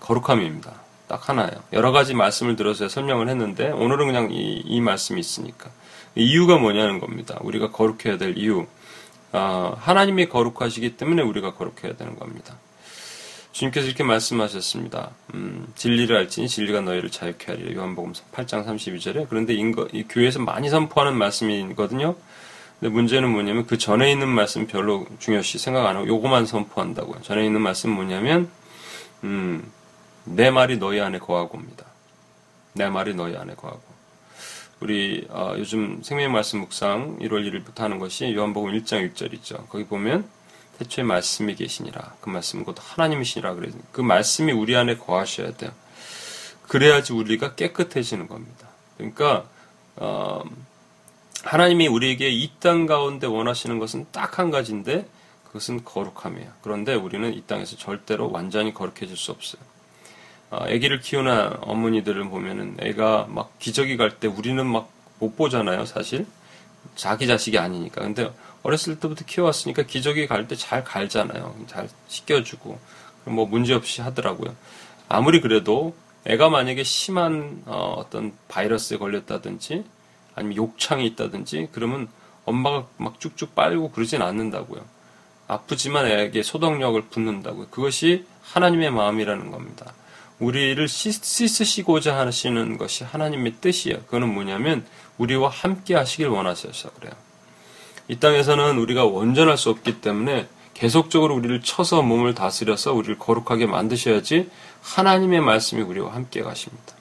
거룩함입니다. 0.00 0.72
딱 1.08 1.28
하나예요. 1.28 1.62
여러 1.72 1.90
가지 1.90 2.14
말씀을 2.14 2.56
들어서 2.56 2.88
설명을 2.88 3.28
했는데 3.28 3.70
오늘은 3.70 4.06
그냥 4.06 4.30
이, 4.30 4.62
이 4.64 4.80
말씀이 4.80 5.18
있으니까 5.18 5.70
이유가 6.14 6.58
뭐냐는 6.58 7.00
겁니다. 7.00 7.38
우리가 7.40 7.70
거룩해야 7.70 8.18
될 8.18 8.36
이유. 8.36 8.66
어, 9.32 9.76
하나님이 9.78 10.28
거룩하시기 10.28 10.96
때문에 10.96 11.22
우리가 11.22 11.54
거룩해야 11.54 11.96
되는 11.96 12.18
겁니다. 12.18 12.56
주님께서 13.52 13.86
이렇게 13.86 14.04
말씀하셨습니다. 14.04 15.10
음, 15.34 15.66
진리를 15.74 16.14
알지니 16.14 16.48
진리가 16.48 16.82
너희를 16.82 17.10
자유케 17.10 17.52
하리라. 17.52 17.74
요한복음 17.74 18.12
8장 18.32 18.64
32절에. 18.64 19.26
그런데 19.28 19.54
인거, 19.54 19.88
이 19.92 20.04
교회에서 20.04 20.38
많이 20.40 20.68
선포하는 20.70 21.16
말씀이거든요. 21.16 22.14
근데 22.78 22.92
문제는 22.92 23.30
뭐냐면 23.30 23.66
그 23.66 23.76
전에 23.76 24.12
있는 24.12 24.28
말씀 24.28 24.66
별로 24.66 25.06
중요시 25.18 25.58
생각 25.58 25.86
안 25.86 25.96
하고 25.96 26.06
요거만 26.06 26.46
선포한다고요. 26.46 27.22
전에 27.22 27.44
있는 27.44 27.60
말씀 27.60 27.90
뭐냐면 27.90 28.48
음, 29.24 29.64
내 30.34 30.50
말이 30.50 30.78
너희 30.78 31.00
안에 31.00 31.18
거하고입니다. 31.18 31.84
내 32.74 32.88
말이 32.88 33.14
너희 33.14 33.36
안에 33.36 33.54
거하고. 33.54 33.82
우리 34.80 35.26
어, 35.30 35.54
요즘 35.58 36.02
생명 36.02 36.32
말씀 36.32 36.60
묵상 36.60 37.18
1월 37.18 37.50
1일부터 37.50 37.78
하는 37.80 37.98
것이 37.98 38.32
요한복음 38.34 38.72
1장 38.72 39.12
6절이죠. 39.12 39.68
거기 39.68 39.84
보면 39.84 40.28
태초에 40.78 41.02
말씀이 41.04 41.54
계시니라. 41.56 42.14
그 42.20 42.28
말씀은 42.28 42.64
곧 42.64 42.76
하나님이시니라 42.78 43.54
그래서 43.54 43.76
그 43.90 44.00
말씀이 44.00 44.52
우리 44.52 44.76
안에 44.76 44.96
거하셔야 44.96 45.52
돼요. 45.54 45.72
그래야지 46.68 47.12
우리가 47.12 47.54
깨끗해지는 47.56 48.28
겁니다. 48.28 48.68
그러니까 48.96 49.46
어, 49.96 50.44
하나님이 51.44 51.88
우리에게 51.88 52.28
이 52.30 52.52
땅 52.60 52.86
가운데 52.86 53.26
원하시는 53.26 53.78
것은 53.78 54.06
딱 54.12 54.38
한 54.38 54.50
가지인데 54.50 55.08
그것은 55.46 55.84
거룩함이에요. 55.84 56.50
그런데 56.62 56.94
우리는 56.94 57.32
이 57.34 57.42
땅에서 57.46 57.76
절대로 57.76 58.30
완전히 58.30 58.72
거룩해질 58.74 59.16
수 59.16 59.32
없어요. 59.32 59.62
어, 60.50 60.64
아기를 60.64 61.00
키우는 61.00 61.58
어머니들을 61.62 62.24
보면은 62.28 62.76
애가 62.80 63.26
막 63.28 63.58
기저귀 63.58 63.96
갈 63.96 64.18
때 64.18 64.28
우리는 64.28 64.64
막 64.66 64.90
못 65.20 65.36
보잖아요, 65.36 65.84
사실. 65.84 66.26
자기 66.94 67.26
자식이 67.26 67.58
아니니까. 67.58 68.02
근데 68.02 68.32
어렸을 68.62 68.98
때부터 69.00 69.24
키워왔으니까 69.24 69.82
기저귀 69.82 70.26
갈 70.28 70.46
때 70.46 70.54
잘 70.56 70.84
갈잖아요. 70.84 71.56
잘 71.66 71.88
씻겨주고. 72.08 72.78
뭐 73.24 73.46
문제 73.46 73.74
없이 73.74 74.00
하더라고요. 74.00 74.54
아무리 75.08 75.40
그래도 75.40 75.94
애가 76.24 76.50
만약에 76.50 76.82
심한 76.84 77.62
어, 77.66 78.06
떤 78.10 78.32
바이러스에 78.48 78.96
걸렸다든지 78.98 79.84
아니면 80.34 80.56
욕창이 80.56 81.04
있다든지 81.06 81.68
그러면 81.72 82.08
엄마가 82.44 82.86
막 82.96 83.18
쭉쭉 83.20 83.54
빨고 83.54 83.90
그러진 83.90 84.22
않는다고요. 84.22 84.80
아프지만 85.48 86.06
애에게 86.06 86.42
소독력을 86.42 87.00
붓는다고요. 87.10 87.68
그것이 87.70 88.24
하나님의 88.42 88.90
마음이라는 88.92 89.50
겁니다. 89.50 89.94
우리를 90.38 90.86
씻으시고자 90.86 92.16
하시는 92.16 92.78
것이 92.78 93.04
하나님의 93.04 93.54
뜻이에요. 93.60 93.98
그거는 94.02 94.32
뭐냐면 94.32 94.84
우리와 95.18 95.48
함께 95.48 95.94
하시길 95.94 96.28
원하셔서 96.28 96.90
그래요. 96.90 97.12
이 98.06 98.16
땅에서는 98.16 98.78
우리가 98.78 99.04
온전할 99.04 99.58
수 99.58 99.70
없기 99.70 100.00
때문에 100.00 100.48
계속적으로 100.74 101.34
우리를 101.34 101.60
쳐서 101.62 102.02
몸을 102.02 102.34
다스려서 102.34 102.92
우리를 102.92 103.18
거룩하게 103.18 103.66
만드셔야지 103.66 104.48
하나님의 104.80 105.40
말씀이 105.40 105.82
우리와 105.82 106.14
함께 106.14 106.42
가십니다. 106.42 106.94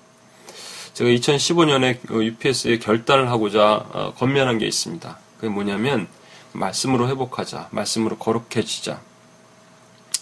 제가 0.94 1.12
2015년에 1.12 2.12
UPS에 2.12 2.80
결단을 2.80 3.30
하고자 3.30 3.86
어, 3.92 4.14
건면한 4.16 4.58
게 4.58 4.66
있습니다. 4.66 5.20
그게 5.36 5.48
뭐냐면 5.48 6.08
말씀으로 6.54 7.08
회복하자, 7.08 7.70
말씀으로 7.70 8.18
거룩해지자. 8.18 9.00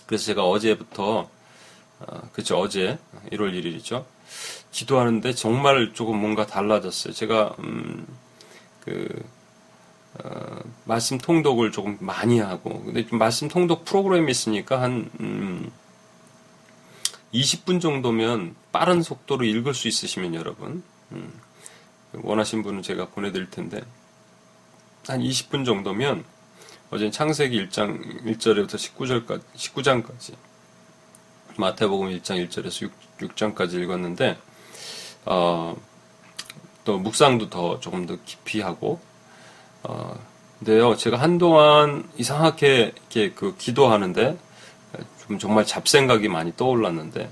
그래서 0.06 0.26
제가 0.26 0.44
어제부터 0.44 1.30
어, 2.00 2.30
그죠 2.34 2.58
어제 2.58 2.98
1월 3.32 3.54
1일이죠. 3.54 4.06
기도하는데 4.72 5.34
정말 5.34 5.94
조금 5.94 6.18
뭔가 6.18 6.46
달라졌어요. 6.46 7.14
제가 7.14 7.56
음, 7.60 8.06
그 8.84 9.08
어, 10.24 10.60
말씀 10.86 11.18
통독을 11.18 11.72
조금 11.72 11.98
많이 12.00 12.40
하고 12.40 12.84
근데 12.84 13.06
좀 13.06 13.20
말씀 13.20 13.48
통독 13.48 13.86
프로그램이 13.86 14.32
있으니까 14.32 14.82
한 14.82 15.10
음, 15.20 15.72
20분 17.34 17.82
정도면 17.82 18.56
빠른 18.72 19.02
속도로 19.02 19.44
읽을 19.46 19.74
수 19.74 19.88
있으시면 19.88 20.36
여러분 20.36 20.84
음, 21.12 21.34
원하신 22.14 22.64
분은 22.64 22.82
제가 22.82 23.10
보내드릴 23.10 23.50
텐데 23.50 23.82
한 25.08 25.20
20분 25.20 25.66
정도면 25.66 26.24
어제 26.92 27.12
창세기 27.12 27.68
1장 27.68 28.24
1절부터 28.26 28.76
19절까지 28.76 29.42
19장까지 29.56 30.34
마태복음 31.58 32.10
1장 32.10 32.48
1절에서 32.48 32.90
6, 33.22 33.38
장까지 33.38 33.78
읽었는데 33.78 34.38
어, 35.26 35.76
또 36.84 36.98
묵상도 36.98 37.50
더 37.50 37.80
조금 37.80 38.06
더 38.06 38.18
깊이 38.26 38.62
하고 38.62 39.00
어, 39.84 40.18
근데요 40.60 40.96
제가 40.96 41.18
한동안 41.18 42.10
이상하게 42.18 42.94
이렇게 42.96 43.32
그 43.32 43.56
기도하는데 43.58 44.38
좀 45.28 45.40
정말 45.40 45.66
잡생각이 45.66 46.28
많이 46.28 46.56
떠올랐는데 46.56 47.30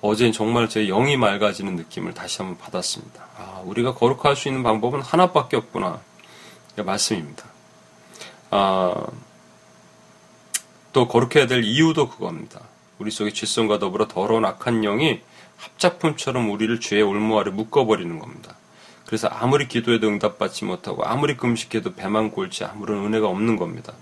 어제는 0.00 0.32
정말 0.32 0.68
제 0.68 0.86
영이 0.86 1.16
맑아지는 1.16 1.76
느낌을 1.76 2.14
다시 2.14 2.38
한번 2.38 2.58
받았습니다. 2.58 3.24
아, 3.36 3.62
우리가 3.64 3.94
거룩할 3.94 4.36
수 4.36 4.48
있는 4.48 4.62
방법은 4.62 5.00
하나밖에 5.00 5.56
없구나. 5.56 6.00
말씀입니다. 6.76 7.44
아, 8.50 9.06
또 10.92 11.08
거룩해야 11.08 11.46
될 11.46 11.64
이유도 11.64 12.08
그겁니다. 12.08 12.60
우리 12.98 13.10
속에 13.10 13.32
죄성과 13.32 13.78
더불어 13.78 14.08
더러운 14.08 14.44
악한 14.44 14.80
영이 14.82 15.20
합작품처럼 15.56 16.50
우리를 16.50 16.80
죄의 16.80 17.02
올무 17.02 17.38
아래 17.38 17.50
묶어버리는 17.50 18.18
겁니다. 18.18 18.56
그래서 19.06 19.28
아무리 19.28 19.68
기도해도 19.68 20.08
응답받지 20.08 20.64
못하고 20.64 21.04
아무리 21.04 21.36
금식해도 21.36 21.94
배만 21.94 22.30
골지 22.30 22.64
아무런 22.64 23.04
은혜가 23.06 23.28
없는 23.28 23.56
겁니다. 23.56 23.92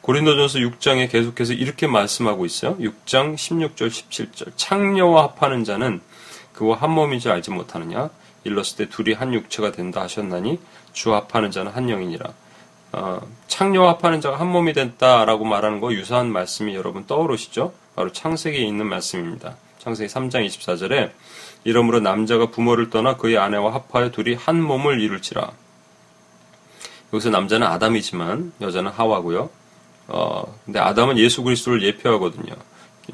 고린도전서 0.00 0.60
6장에 0.60 1.10
계속해서 1.10 1.52
이렇게 1.52 1.86
말씀하고 1.86 2.46
있어요. 2.46 2.76
6장 2.78 3.34
16절 3.34 3.88
17절 3.88 4.52
창녀와 4.56 5.24
합하는 5.24 5.64
자는 5.64 6.00
그와 6.54 6.78
한 6.78 6.90
몸인지 6.90 7.28
알지 7.28 7.50
못하느냐 7.50 8.08
일렀을 8.44 8.76
때 8.76 8.88
둘이 8.88 9.12
한 9.12 9.34
육체가 9.34 9.72
된다 9.72 10.00
하셨나니 10.02 10.58
주 10.92 11.14
합하는 11.14 11.50
자는 11.50 11.72
한 11.72 11.86
영이니라. 11.88 12.32
어, 12.92 13.20
창녀와 13.48 13.94
합하는 13.94 14.20
자가 14.22 14.40
한 14.40 14.48
몸이 14.48 14.72
됐다라고 14.72 15.44
말하는 15.44 15.80
거 15.80 15.92
유사한 15.92 16.32
말씀이 16.32 16.74
여러분 16.74 17.06
떠오르시죠? 17.06 17.74
바로 17.98 18.12
창세기에 18.12 18.60
있는 18.60 18.86
말씀입니다. 18.86 19.56
창세기 19.80 20.08
3장 20.14 20.46
24절에 20.46 21.10
이러므로 21.64 21.98
남자가 21.98 22.46
부모를 22.46 22.90
떠나 22.90 23.16
그의 23.16 23.38
아내와 23.38 23.74
합하여 23.74 24.12
둘이 24.12 24.34
한 24.34 24.62
몸을 24.62 25.00
이룰지라. 25.00 25.50
여기서 27.12 27.30
남자는 27.30 27.66
아담이지만 27.66 28.52
여자는 28.60 28.92
하와고요. 28.92 29.50
어, 30.06 30.58
근데 30.64 30.78
아담은 30.78 31.18
예수 31.18 31.42
그리스도를 31.42 31.82
예표하거든요. 31.82 32.54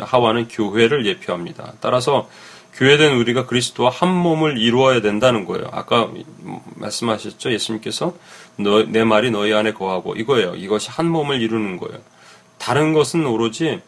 하와는 0.00 0.48
교회를 0.48 1.06
예표합니다. 1.06 1.72
따라서 1.80 2.28
교회된 2.74 3.16
우리가 3.16 3.46
그리스도와 3.46 3.88
한 3.88 4.14
몸을 4.14 4.58
이루어야 4.58 5.00
된다는 5.00 5.46
거예요. 5.46 5.66
아까 5.72 6.10
말씀하셨죠? 6.74 7.54
예수님께서 7.54 8.14
너, 8.56 8.82
내 8.82 9.02
말이 9.02 9.30
너희 9.30 9.54
안에 9.54 9.72
거하고 9.72 10.14
이거예요. 10.14 10.56
이것이 10.56 10.90
한 10.90 11.08
몸을 11.08 11.40
이루는 11.40 11.78
거예요. 11.78 12.02
다른 12.58 12.92
것은 12.92 13.24
오로지 13.24 13.80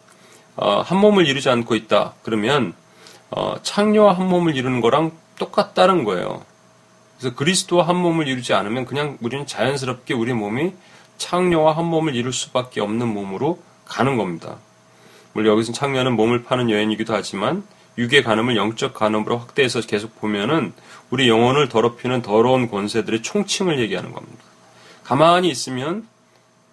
어, 0.56 0.80
한 0.80 0.98
몸을 0.98 1.26
이루지 1.26 1.48
않고 1.48 1.74
있다. 1.74 2.14
그러면 2.22 2.74
어, 3.30 3.56
창녀와 3.62 4.14
한 4.14 4.28
몸을 4.28 4.56
이루는 4.56 4.80
거랑 4.80 5.12
똑같다는 5.38 6.04
거예요. 6.04 6.44
그래서 7.18 7.34
그리스도와 7.34 7.88
한 7.88 7.96
몸을 7.96 8.28
이루지 8.28 8.54
않으면 8.54 8.84
그냥 8.86 9.18
우리는 9.20 9.46
자연스럽게 9.46 10.14
우리 10.14 10.32
몸이 10.32 10.72
창녀와 11.18 11.76
한 11.76 11.86
몸을 11.86 12.14
이룰 12.14 12.32
수밖에 12.32 12.80
없는 12.80 13.08
몸으로 13.08 13.60
가는 13.84 14.16
겁니다. 14.16 14.56
물론 15.32 15.52
여기서 15.52 15.72
창녀는 15.72 16.12
몸을 16.12 16.44
파는 16.44 16.70
여인이기도 16.70 17.14
하지만 17.14 17.64
육의 17.98 18.22
간음을 18.22 18.56
영적 18.56 18.94
간음으로 18.94 19.38
확대해서 19.38 19.80
계속 19.80 20.18
보면은 20.20 20.72
우리 21.10 21.28
영혼을 21.28 21.68
더럽히는 21.68 22.22
더러운 22.22 22.70
권세들의 22.70 23.22
총칭을 23.22 23.78
얘기하는 23.80 24.12
겁니다. 24.12 24.44
가만히 25.04 25.48
있으면 25.48 26.06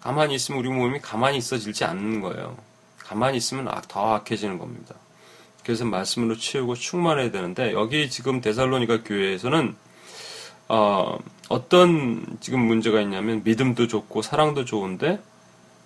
가만히 0.02 0.36
있으면 0.36 0.60
우리 0.60 0.70
몸이 0.70 1.00
가만히 1.00 1.38
있어질지 1.38 1.86
않는 1.86 2.22
거예요. 2.22 2.58
가만히 3.14 3.38
있으면 3.38 3.70
더 3.88 4.16
악해지는 4.16 4.58
겁니다. 4.58 4.96
그래서 5.64 5.86
말씀으로 5.86 6.36
채우고 6.36 6.76
충만해야 6.76 7.32
되는데 7.32 7.72
여기 7.72 8.10
지금 8.10 8.42
데살로니가 8.42 9.04
교회에서는 9.04 9.76
어, 10.70 11.18
어떤 11.48 12.26
지금 12.40 12.60
문제가 12.62 13.00
있냐면 13.02 13.42
믿음도 13.44 13.88
좋고 13.88 14.24
사랑도 14.24 14.66
좋은데 14.66 15.20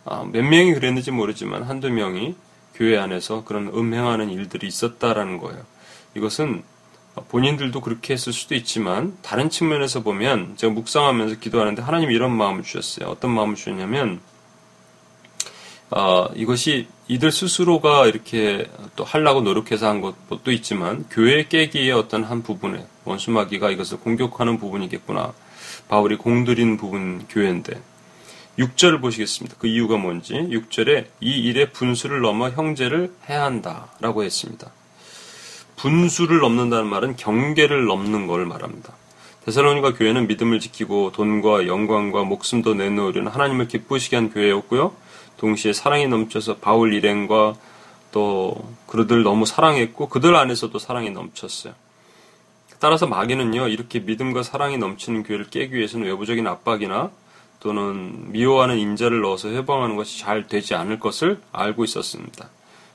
어, 0.06 0.28
몇 0.32 0.42
명이 0.42 0.74
그랬는지 0.74 1.12
모르지만 1.12 1.64
한두 1.64 1.92
명이 1.92 2.36
교회 2.74 2.98
안에서 2.98 3.44
그런 3.44 3.68
음행하는 3.68 4.30
일들이 4.30 4.68
있었다라는 4.68 5.38
거예요. 5.40 5.64
이것은 6.16 6.64
본인들도 7.28 7.82
그렇게 7.82 8.14
했을 8.14 8.32
수도 8.32 8.56
있지만 8.56 9.18
다른 9.22 9.50
측면에서 9.50 10.02
보면 10.02 10.56
제가 10.56 10.72
묵상하면서 10.74 11.40
기도하는데 11.40 11.82
하나님이 11.82 12.14
이런 12.16 12.32
마음을 12.32 12.64
주셨어요. 12.64 13.10
어떤 13.10 13.32
마음을 13.32 13.56
주셨냐면 13.56 14.22
어, 15.90 16.28
이것이 16.36 16.88
이들 17.10 17.32
스스로가 17.32 18.08
이렇게 18.08 18.70
또 18.98 19.06
하려고 19.06 19.42
노력해서 19.42 19.88
한 19.88 20.02
것도 20.02 20.52
있지만 20.52 21.06
교회 21.10 21.48
깨기의 21.48 21.92
어떤 21.92 22.24
한 22.24 22.44
부분에 22.44 22.86
원수마귀가 23.06 23.72
이것을 23.72 24.00
공격하는 24.00 24.58
부분이겠구나. 24.58 25.34
바울이 25.88 26.18
공들인 26.18 26.76
부분 26.76 27.26
교회인데 27.30 27.82
6절을 28.60 29.00
보시겠습니다. 29.00 29.56
그 29.60 29.68
이유가 29.68 29.98
뭔지 29.98 30.34
6절에 30.34 31.06
이 31.22 31.32
일의 31.32 31.72
분수를 31.72 32.22
넘어 32.22 32.50
형제를 32.50 33.14
해야 33.30 33.44
한다라고 33.44 34.24
했습니다. 34.24 34.70
분수를 35.78 36.40
넘는다는 36.40 36.88
말은 36.88 37.16
경계를 37.16 37.86
넘는 37.86 38.28
걸 38.28 38.46
말합니다. 38.46 38.94
데살로니가 39.46 39.94
교회는 39.94 40.28
믿음을 40.28 40.60
지키고 40.60 41.14
돈과 41.14 41.68
영광과 41.68 42.24
목숨도 42.24 42.74
내놓으려는 42.74 43.32
하나님을 43.32 43.70
기쁘시게 43.70 44.16
한 44.18 44.30
교회였고요. 44.30 44.94
동시에 45.38 45.74
사랑이 45.74 46.08
넘쳐서 46.08 46.58
바울 46.58 46.94
일행과 46.94 47.56
또 48.12 48.56
그들을 48.88 49.24
너무 49.24 49.46
사랑했고 49.46 50.10
그들 50.10 50.36
안에서도 50.36 50.78
사랑이 50.80 51.12
넘쳤어요. 51.12 51.74
따라서 52.80 53.08
마귀는요 53.08 53.68
이렇게 53.70 54.00
믿음과 54.00 54.44
사랑이 54.44 54.78
넘치는 54.78 55.24
교회를 55.24 55.50
깨기 55.50 55.76
위해서는 55.76 56.06
외부적인 56.08 56.46
압박이나 56.46 57.12
또는 57.60 58.32
미워하는 58.32 58.78
인자를 58.78 59.22
넣어서 59.22 59.50
해방하는 59.50 59.96
것이 59.96 60.20
잘 60.20 60.48
되지 60.48 60.76
않을 60.76 61.00
것을 61.00 61.42
알고 61.52 61.84
있었습니다. 61.84 62.50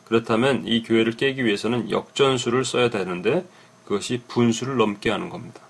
그렇다면 0.05 0.67
이 0.67 0.83
교회를 0.83 1.13
깨기 1.17 1.45
위해서는 1.45 1.91
역전수를 1.91 2.65
써야 2.65 2.91
되는데 2.91 3.45
그것이 3.85 4.23
분수를 4.29 4.77
넘게 4.77 5.11
하는 5.11 5.31
겁니다. 5.31 5.61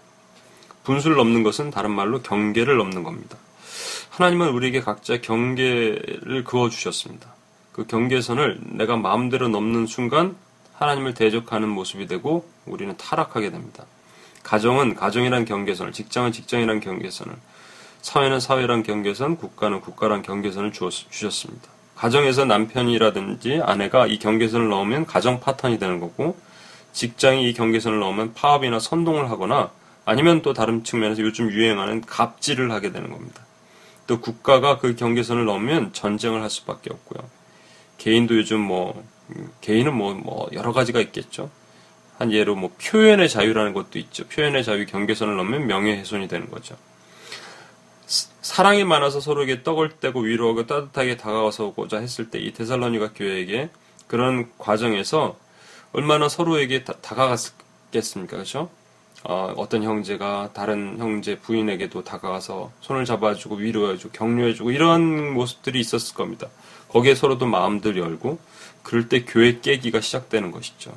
분수를 0.84 1.16
넘는 1.16 1.42
것은 1.42 1.70
다른 1.70 1.90
말로 1.92 2.22
경계를 2.22 2.76
넘는 2.76 3.02
겁니다. 3.02 3.38
하나님은 4.10 4.48
우리에게 4.50 4.80
각자 4.80 5.20
경계를 5.20 6.44
그어 6.44 6.68
주셨습니다. 6.68 7.28
그 7.72 7.86
경계선을 7.86 8.58
내가 8.62 8.96
마음대로 8.96 9.48
넘는 9.48 9.86
순간 9.86 10.36
하나님을 10.74 11.14
대적하는 11.14 11.68
모습이 11.68 12.06
되고 12.06 12.48
우리는 12.66 12.94
타락하게 12.96 13.50
됩니다. 13.50 13.84
가정은 14.42 14.94
가정이란 14.94 15.44
경계선을, 15.44 15.92
직장은 15.92 16.32
직장이란 16.32 16.80
경계선을, 16.80 17.34
사회는 18.02 18.40
사회란 18.40 18.82
경계선, 18.82 19.36
국가는 19.36 19.80
국가란 19.80 20.22
경계선을 20.22 20.72
주셨습니다. 20.72 21.68
가정에서 21.94 22.44
남편이라든지 22.44 23.60
아내가 23.62 24.08
이 24.08 24.18
경계선을 24.18 24.68
넘으면 24.68 25.06
가정 25.06 25.38
파탄이 25.38 25.78
되는 25.78 26.00
거고, 26.00 26.36
직장이 26.92 27.48
이 27.48 27.54
경계선을 27.54 28.00
넘으면 28.00 28.34
파업이나 28.34 28.80
선동을 28.80 29.30
하거나 29.30 29.70
아니면 30.04 30.42
또 30.42 30.52
다른 30.52 30.82
측면에서 30.82 31.22
요즘 31.22 31.50
유행하는 31.50 32.00
갑질을 32.00 32.72
하게 32.72 32.90
되는 32.90 33.10
겁니다. 33.10 33.42
또 34.06 34.20
국가가 34.20 34.78
그 34.78 34.94
경계선을 34.96 35.44
넘으면 35.44 35.92
전쟁을 35.92 36.42
할 36.42 36.50
수밖에 36.50 36.90
없고요. 36.92 37.28
개인도 37.98 38.36
요즘 38.36 38.60
뭐 38.60 39.04
개인은 39.60 39.94
뭐, 39.94 40.14
뭐 40.14 40.48
여러 40.52 40.72
가지가 40.72 41.00
있겠죠. 41.00 41.50
한 42.18 42.32
예로 42.32 42.54
뭐 42.56 42.70
표현의 42.82 43.28
자유라는 43.28 43.72
것도 43.72 43.98
있죠. 43.98 44.26
표현의 44.28 44.64
자유 44.64 44.86
경계선을 44.86 45.36
넘으면 45.36 45.66
명예훼손이 45.66 46.28
되는 46.28 46.50
거죠. 46.50 46.76
사랑이 48.42 48.84
많아서 48.84 49.20
서로에게 49.20 49.62
떡을 49.62 50.00
떼고 50.00 50.20
위로하고 50.20 50.66
따뜻하게 50.66 51.16
다가서고자 51.16 51.98
했을 51.98 52.28
때 52.30 52.38
이 52.40 52.52
데살로니가 52.52 53.12
교회에게 53.14 53.70
그런 54.08 54.50
과정에서 54.58 55.38
얼마나 55.92 56.28
서로에게 56.28 56.84
다, 56.84 56.94
가갔겠습니까 57.00 58.36
그렇죠? 58.36 58.68
어, 59.24 59.54
어떤 59.56 59.82
형제가 59.82 60.50
다른 60.52 60.98
형제 60.98 61.38
부인에게도 61.38 62.04
다가가서 62.04 62.72
손을 62.80 63.04
잡아주고 63.04 63.56
위로해주고 63.56 64.12
격려해주고 64.12 64.72
이런 64.72 65.32
모습들이 65.34 65.78
있었을 65.80 66.14
겁니다. 66.14 66.48
거기에 66.88 67.14
서로도 67.14 67.46
마음들 67.46 67.96
열고 67.96 68.38
그럴 68.82 69.08
때 69.08 69.24
교회 69.24 69.60
깨기가 69.60 70.00
시작되는 70.00 70.50
것이죠. 70.50 70.92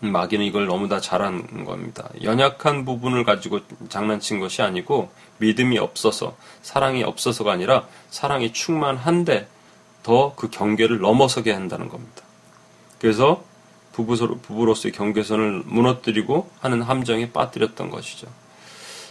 마귀는 0.00 0.44
이걸 0.44 0.66
너무 0.66 0.88
다 0.88 1.00
잘한 1.00 1.64
겁니다. 1.64 2.10
연약한 2.22 2.84
부분을 2.84 3.24
가지고 3.24 3.60
장난친 3.88 4.40
것이 4.40 4.60
아니고 4.60 5.10
믿음이 5.38 5.78
없어서 5.78 6.36
사랑이 6.60 7.02
없어서가 7.02 7.52
아니라 7.52 7.86
사랑이 8.10 8.52
충만한데 8.52 9.48
더 10.02 10.34
그 10.36 10.50
경계를 10.50 11.00
넘어서게 11.00 11.50
한다는 11.50 11.88
겁니다. 11.88 12.22
그래서 13.00 13.42
부부로, 13.96 14.36
부부로서의 14.38 14.92
경계선을 14.92 15.62
무너뜨리고 15.64 16.50
하는 16.60 16.82
함정에 16.82 17.32
빠뜨렸던 17.32 17.88
것이죠. 17.88 18.28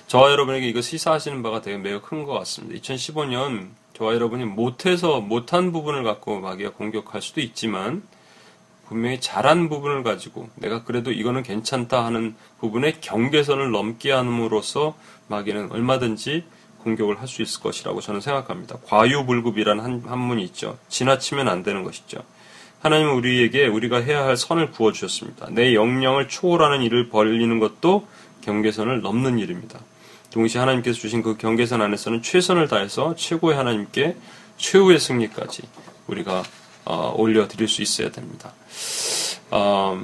저와 0.06 0.30
여러분에게 0.32 0.68
이거 0.68 0.82
시사하시는 0.82 1.42
바가 1.42 1.62
되게 1.62 1.78
매우 1.78 2.00
큰 2.02 2.26
것 2.26 2.34
같습니다. 2.34 2.80
2015년 2.80 3.70
저와 3.96 4.14
여러분이 4.14 4.46
못해서 4.46 5.22
못한 5.22 5.72
부분을 5.72 6.04
갖고 6.04 6.40
마귀가 6.40 6.74
공격할 6.74 7.24
수도 7.24 7.42
있지만 7.42 8.04
분명히 8.88 9.20
잘한 9.20 9.70
부분을 9.70 10.04
가지고 10.04 10.50
내가 10.54 10.84
그래도 10.84 11.12
이거는 11.12 11.42
괜찮다 11.42 12.06
하는 12.06 12.36
부분의 12.60 13.02
경계선을 13.02 13.72
넘게 13.72 14.12
함으로써 14.12 14.96
마귀는 15.30 15.72
얼마든지 15.72 16.44
공격을 16.84 17.20
할 17.20 17.28
수 17.28 17.42
있을 17.42 17.62
것이라고 17.62 18.02
저는 18.02 18.22
생각합니다. 18.22 18.78
과유불급이라는 18.86 19.84
한, 19.84 20.04
한문이 20.06 20.44
있죠. 20.44 20.78
지나치면 20.90 21.48
안 21.48 21.64
되는 21.64 21.84
것이죠. 21.84 22.20
하나님은 22.86 23.14
우리에게 23.16 23.66
우리가 23.66 23.98
해야 23.98 24.26
할 24.26 24.38
선을 24.38 24.70
부어 24.70 24.92
주셨습니다. 24.92 25.48
내 25.50 25.74
영령을 25.74 26.28
초월하는 26.28 26.84
일을 26.84 27.10
벌리는 27.10 27.58
것도 27.58 28.08
경계선을 28.42 29.02
넘는 29.02 29.40
일입니다. 29.40 29.80
동시에 30.30 30.60
하나님께서 30.60 31.00
주신 31.00 31.24
그 31.24 31.36
경계선 31.36 31.82
안에서는 31.82 32.22
최선을 32.22 32.68
다해서 32.68 33.16
최고의 33.16 33.58
하나님께 33.58 34.16
최후의 34.58 35.00
승리까지 35.00 35.64
우리가 36.06 36.44
어, 36.86 37.16
올려드릴 37.18 37.68
수 37.68 37.82
있어야 37.82 38.12
됩니다. 38.12 38.54
어, 39.50 40.04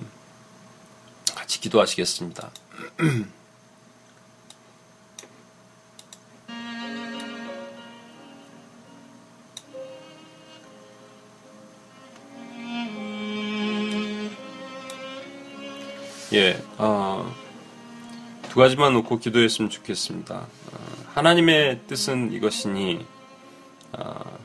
같이 1.36 1.62
기도하시겠습니다. 1.62 2.50
예, 16.34 16.58
어, 16.78 17.30
두 18.44 18.56
가지만 18.56 18.94
놓고 18.94 19.20
기도했으면 19.20 19.70
좋겠습니다. 19.70 20.36
어, 20.36 20.78
하나님의 21.13 21.82
뜻은 21.88 22.32
이것이니 22.32 23.06
어, 23.91 24.39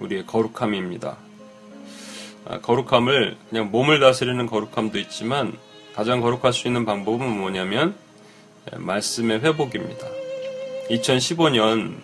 우리의 0.00 0.26
거룩함입니다. 0.26 1.16
어, 2.44 2.60
거룩함을 2.60 3.36
그냥 3.50 3.70
몸을 3.70 4.00
다스리는 4.00 4.44
거룩함도 4.46 4.98
있지만 4.98 5.56
가장 5.94 6.20
거룩할 6.20 6.52
수 6.52 6.66
있는 6.66 6.84
방법은 6.84 7.28
뭐냐면 7.28 7.94
예, 8.72 8.76
말씀의 8.76 9.38
회복입니다. 9.38 10.08
2015년 10.90 11.98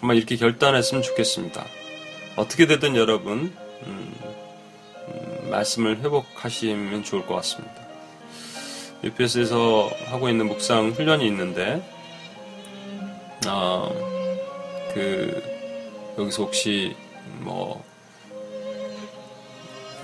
한번 0.00 0.16
이렇게 0.18 0.36
결단했으면 0.36 1.02
좋겠습니다. 1.02 1.64
어떻게 2.36 2.66
되든 2.66 2.94
여러분 2.94 3.54
음, 3.86 4.14
음, 5.08 5.50
말씀을 5.50 6.00
회복하시면 6.00 7.04
좋을 7.04 7.24
것 7.24 7.36
같습니다. 7.36 7.89
UPS에서 9.02 9.90
하고 10.06 10.28
있는 10.28 10.46
묵상 10.46 10.90
훈련이 10.90 11.26
있는데, 11.26 11.82
어, 13.48 13.90
그, 14.92 15.42
여기서 16.18 16.44
혹시 16.44 16.94
뭐, 17.40 17.82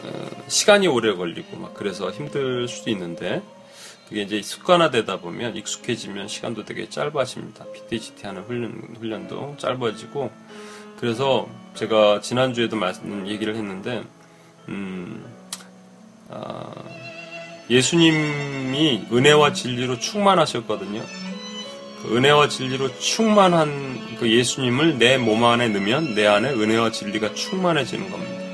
어, 0.02 0.30
시간이 0.48 0.86
오래 0.86 1.14
걸리고 1.14 1.56
막 1.56 1.74
그래서 1.74 2.10
힘들 2.10 2.68
수도 2.68 2.90
있는데, 2.90 3.42
그게 4.08 4.22
이제 4.22 4.40
습관화되다 4.40 5.20
보면 5.20 5.56
익숙해지면 5.56 6.28
시간도 6.28 6.64
되게 6.64 6.88
짧아집니다. 6.88 7.66
PTGT 7.72 8.26
하는 8.26 8.42
훈련, 8.42 8.96
훈련도 8.98 9.56
짧아지고, 9.58 10.30
그래서 10.98 11.48
제가 11.74 12.20
지난주에도 12.20 12.76
말씀, 12.76 13.26
얘기를 13.28 13.54
했는데, 13.56 14.04
음, 14.68 15.24
아, 16.30 16.72
예수님이 17.68 19.06
은혜와 19.12 19.52
진리로 19.52 19.98
충만하셨거든요. 19.98 21.02
그 22.02 22.16
은혜와 22.16 22.48
진리로 22.48 22.96
충만한 22.98 24.16
그 24.18 24.30
예수님을 24.30 24.98
내 24.98 25.16
몸 25.18 25.44
안에 25.44 25.68
넣으면 25.68 26.14
내 26.14 26.26
안에 26.26 26.50
은혜와 26.50 26.92
진리가 26.92 27.34
충만해지는 27.34 28.10
겁니다. 28.10 28.44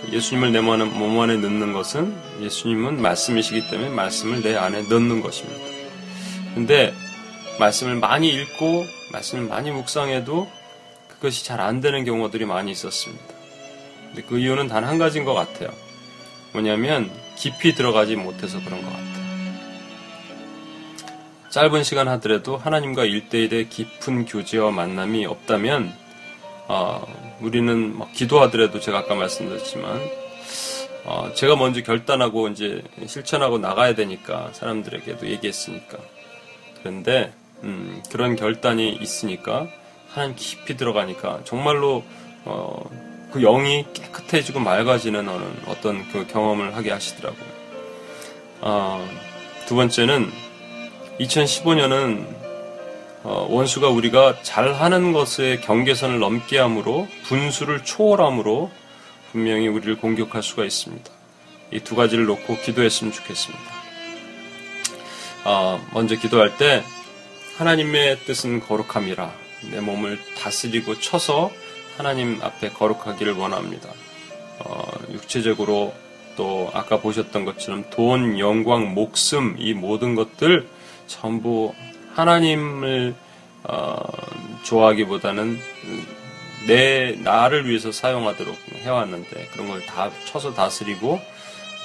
그 0.00 0.12
예수님을 0.12 0.52
내 0.52 0.60
몸 0.60 1.20
안에 1.20 1.36
넣는 1.36 1.72
것은 1.72 2.14
예수님은 2.40 3.02
말씀이시기 3.02 3.68
때문에 3.70 3.88
말씀을 3.90 4.42
내 4.42 4.54
안에 4.54 4.82
넣는 4.82 5.20
것입니다. 5.20 5.60
근데 6.54 6.94
말씀을 7.58 7.96
많이 7.96 8.28
읽고 8.28 8.86
말씀을 9.12 9.44
많이 9.48 9.70
묵상해도 9.72 10.48
그것이 11.08 11.44
잘 11.44 11.60
안 11.60 11.80
되는 11.80 12.04
경우들이 12.04 12.44
많이 12.44 12.70
있었습니다. 12.70 13.24
근데 14.08 14.22
그 14.22 14.38
이유는 14.38 14.68
단 14.68 14.84
한 14.84 14.98
가지인 14.98 15.24
것 15.24 15.34
같아요. 15.34 15.70
뭐냐면 16.52 17.10
깊이 17.36 17.74
들어가지 17.74 18.16
못해서 18.16 18.58
그런 18.64 18.82
것 18.82 18.90
같아요. 18.90 19.14
짧은 21.50 21.84
시간 21.84 22.08
하더라도 22.08 22.56
하나님과 22.56 23.04
일대일의 23.04 23.68
깊은 23.68 24.24
교제와 24.24 24.72
만남이 24.72 25.24
없다면 25.26 25.92
어, 26.66 27.06
우리는 27.40 28.00
기도하더라도 28.12 28.80
제가 28.80 28.98
아까 28.98 29.14
말씀드렸지만 29.14 30.00
어, 31.04 31.30
제가 31.34 31.56
먼저 31.56 31.82
결단하고 31.82 32.48
이제 32.48 32.82
실천하고 33.06 33.58
나가야 33.58 33.94
되니까 33.94 34.50
사람들에게도 34.52 35.28
얘기했으니까 35.28 35.98
그런데 36.78 37.32
음, 37.62 38.02
그런 38.10 38.36
결단이 38.36 38.92
있으니까 38.92 39.68
하나님 40.08 40.34
깊이 40.36 40.76
들어가니까 40.76 41.42
정말로 41.44 42.02
어, 42.44 43.13
그 43.34 43.40
영이 43.40 43.86
깨끗해지고 43.92 44.60
맑아지는 44.60 45.28
어떤 45.66 46.08
그 46.12 46.24
경험을 46.28 46.76
하게 46.76 46.92
하시더라고요. 46.92 47.48
어, 48.60 49.08
두 49.66 49.74
번째는 49.74 50.30
2015년은 51.18 52.24
어, 53.24 53.44
원수가 53.50 53.88
우리가 53.88 54.40
잘하는 54.42 55.12
것의 55.12 55.62
경계선을 55.62 56.20
넘게 56.20 56.58
함으로 56.58 57.08
분수를 57.24 57.82
초월함으로 57.82 58.70
분명히 59.32 59.66
우리를 59.66 59.96
공격할 59.96 60.40
수가 60.40 60.64
있습니다. 60.64 61.10
이 61.72 61.80
두 61.80 61.96
가지를 61.96 62.26
놓고 62.26 62.58
기도했으면 62.58 63.12
좋겠습니다. 63.12 63.64
어, 65.44 65.84
먼저 65.92 66.14
기도할 66.14 66.56
때 66.56 66.84
하나님의 67.56 68.20
뜻은 68.26 68.60
거룩함이라 68.60 69.32
내 69.72 69.80
몸을 69.80 70.20
다스리고 70.38 71.00
쳐서 71.00 71.50
하나님 71.96 72.40
앞에 72.42 72.70
거룩하기를 72.70 73.34
원합니다. 73.34 73.90
어, 74.60 74.82
육체적으로 75.10 75.94
또 76.36 76.70
아까 76.74 77.00
보셨던 77.00 77.44
것처럼 77.44 77.84
돈, 77.90 78.38
영광, 78.38 78.94
목숨 78.94 79.56
이 79.58 79.72
모든 79.74 80.14
것들 80.14 80.68
전부 81.06 81.72
하나님을 82.14 83.14
어, 83.64 83.96
좋아하기보다는 84.64 85.58
내 86.66 87.12
나를 87.22 87.68
위해서 87.68 87.92
사용하도록 87.92 88.56
해왔는데 88.82 89.48
그런 89.52 89.68
걸 89.68 89.84
다 89.86 90.10
쳐서 90.24 90.54
다스리고 90.54 91.20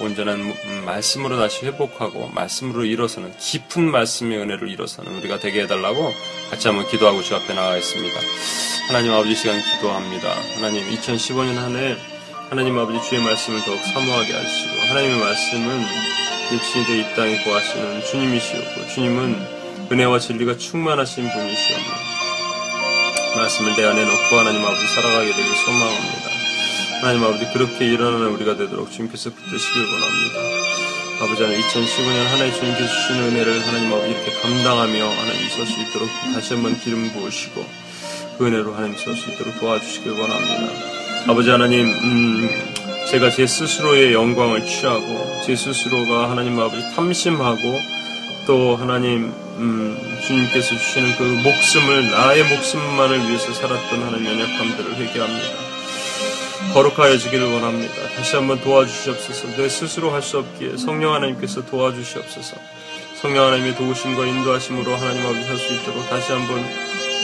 온전한 0.00 0.40
음, 0.40 0.82
말씀으로 0.86 1.36
다시 1.38 1.66
회복하고 1.66 2.28
말씀으로 2.34 2.84
일어서는 2.84 3.32
깊은 3.38 3.90
말씀의 3.90 4.38
은혜를 4.38 4.68
일어서는 4.68 5.14
우리가 5.18 5.38
되게 5.38 5.62
해달라고 5.62 6.12
같이 6.50 6.68
한번 6.68 6.88
기도하고 6.88 7.22
주 7.22 7.34
앞에 7.36 7.52
나가겠습니다. 7.54 8.20
하나님 8.88 9.12
아버지 9.12 9.34
시간 9.34 9.60
기도합니다. 9.60 10.28
하나님 10.56 10.88
2015년 10.90 11.54
한 11.54 11.76
해 11.76 11.96
하나님 12.50 12.76
아버지 12.78 13.00
주의 13.08 13.22
말씀을 13.22 13.60
더욱 13.64 13.78
사모하게 13.78 14.32
하시고 14.32 14.80
하나님의 14.88 15.20
말씀은 15.20 15.84
육신이 16.52 16.84
되이 16.86 17.14
땅에 17.14 17.44
거하시는 17.44 18.04
주님이시었고 18.04 18.88
주님은 18.88 19.46
은혜와 19.92 20.18
진리가 20.18 20.56
충만하신 20.56 21.30
분이시옵니 21.30 21.86
말씀을 23.36 23.76
내 23.76 23.84
안에 23.84 24.04
놓고 24.04 24.36
하나님 24.36 24.64
아버지 24.64 24.84
살아가게 24.88 25.26
되길 25.30 25.44
소망합니다. 25.64 26.29
하나님 27.00 27.24
아버지 27.24 27.46
그렇게 27.52 27.86
일어나는 27.86 28.28
우리가 28.34 28.56
되도록 28.56 28.90
주님께서 28.92 29.30
붙드시길 29.30 29.82
원합니다. 29.82 30.40
아버지 31.22 31.42
하나님 31.42 31.62
2015년 31.66 32.24
하나님 32.30 32.54
주님께서 32.54 32.88
주시는 32.88 33.22
은혜를 33.28 33.66
하나님 33.66 33.92
아버지 33.92 34.10
이렇게 34.10 34.32
감당하며 34.40 35.08
하나님 35.08 35.48
설 35.50 35.66
수 35.66 35.80
있도록 35.80 36.08
다시 36.34 36.54
한번 36.54 36.78
기름 36.80 37.10
부으시고 37.12 37.66
그 38.38 38.46
은혜로 38.46 38.74
하나님 38.74 38.96
설 38.96 39.14
수 39.16 39.30
있도록 39.30 39.58
도와주시길 39.60 40.12
원합니다. 40.12 40.72
아버지 41.28 41.50
하나님 41.50 41.86
음, 41.86 42.50
제가 43.10 43.30
제 43.30 43.46
스스로의 43.46 44.12
영광을 44.14 44.64
취하고 44.66 45.42
제 45.46 45.56
스스로가 45.56 46.30
하나님 46.30 46.58
아버지 46.58 46.82
탐심하고 46.94 47.78
또 48.46 48.76
하나님 48.76 49.32
음, 49.58 49.98
주님께서 50.26 50.68
주시는 50.76 51.16
그 51.16 51.22
목숨을 51.22 52.10
나의 52.10 52.44
목숨만을 52.44 53.18
위해서 53.28 53.52
살았던 53.52 54.02
하나님 54.02 54.26
연약함들을 54.26 54.96
회개합니다. 54.96 55.69
거룩하여 56.72 57.16
지기를 57.18 57.52
원합니다. 57.52 57.94
다시 58.16 58.36
한번 58.36 58.60
도와주시옵소서. 58.60 59.56
내 59.56 59.68
스스로 59.68 60.10
할 60.10 60.22
수 60.22 60.38
없기에 60.38 60.76
성령 60.76 61.14
하나님께서 61.14 61.64
도와주시옵소서. 61.66 62.56
성령 63.20 63.46
하나님의 63.46 63.74
도우심과 63.76 64.24
인도하심으로 64.26 64.94
하나님 64.94 65.22
아버지 65.26 65.42
할수 65.42 65.74
있도록 65.74 66.08
다시 66.08 66.32
한번 66.32 66.64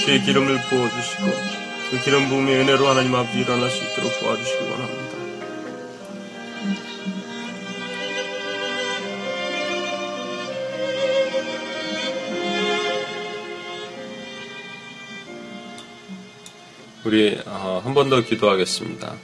주의 0.05 0.21
기름을 0.23 0.61
부어주시고 0.69 1.25
그 1.91 2.03
기름 2.05 2.29
부음의 2.29 2.57
은혜로 2.57 2.87
하나님 2.89 3.15
아버지 3.15 3.39
일어날 3.39 3.71
수 3.71 3.85
있도록 3.85 4.19
도와주시기 4.21 4.65
원합니다. 4.65 5.17
우리 17.05 17.41
어, 17.47 17.81
한번 17.85 18.11
더 18.11 18.21
기도하겠습니다. 18.21 19.15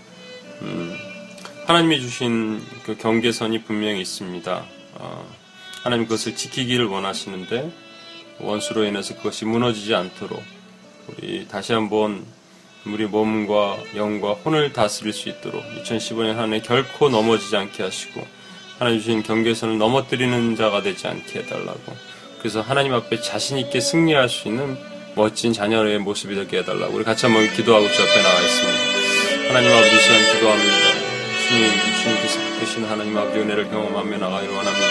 음, 1.72 1.76
하나님이 1.76 2.00
주신 2.02 2.62
그 2.84 2.96
경계선이 2.98 3.62
분명히 3.64 4.02
있습니다. 4.02 4.64
어, 4.94 5.34
하나님 5.82 6.04
그것을 6.04 6.36
지키기를 6.36 6.84
원하시는데 6.84 7.72
원수로 8.40 8.84
인해서 8.84 9.16
그것이 9.16 9.46
무너지지 9.46 9.94
않도록 9.94 10.42
우리 11.08 11.48
다시 11.48 11.72
한번 11.72 12.26
우리 12.84 13.06
몸과 13.06 13.78
영과 13.96 14.32
혼을 14.32 14.72
다스릴 14.74 15.12
수 15.14 15.28
있도록 15.30 15.62
2015년 15.82 16.34
한 16.34 16.52
해 16.52 16.60
결코 16.60 17.08
넘어지지 17.08 17.56
않게 17.56 17.82
하시고 17.82 18.26
하나님 18.78 18.98
주신 19.00 19.22
경계선을 19.22 19.78
넘어뜨리는 19.78 20.56
자가 20.56 20.82
되지 20.82 21.06
않게 21.08 21.40
해달라고 21.40 21.96
그래서 22.40 22.60
하나님 22.60 22.92
앞에 22.92 23.20
자신 23.20 23.56
있게 23.58 23.80
승리할 23.80 24.28
수 24.28 24.48
있는 24.48 24.76
멋진 25.14 25.52
자녀의 25.54 26.00
모습이 26.00 26.34
되게 26.34 26.58
해달라고 26.58 26.94
우리 26.94 27.04
같이 27.04 27.24
한번 27.26 27.50
기도하고 27.54 27.86
주 27.90 28.02
앞에 28.02 28.22
나와 28.22 28.40
있습니다. 28.42 29.48
하나님 29.48 29.72
아버지 29.72 30.00
시간 30.00 30.34
기도합니다. 30.34 31.01
주님께서 31.56 32.40
크신 32.60 32.84
하나님 32.84 33.16
아버지 33.16 33.38
은혜를 33.38 33.68
경험하며 33.68 34.16
나가기를 34.16 34.54
원합니다. 34.54 34.86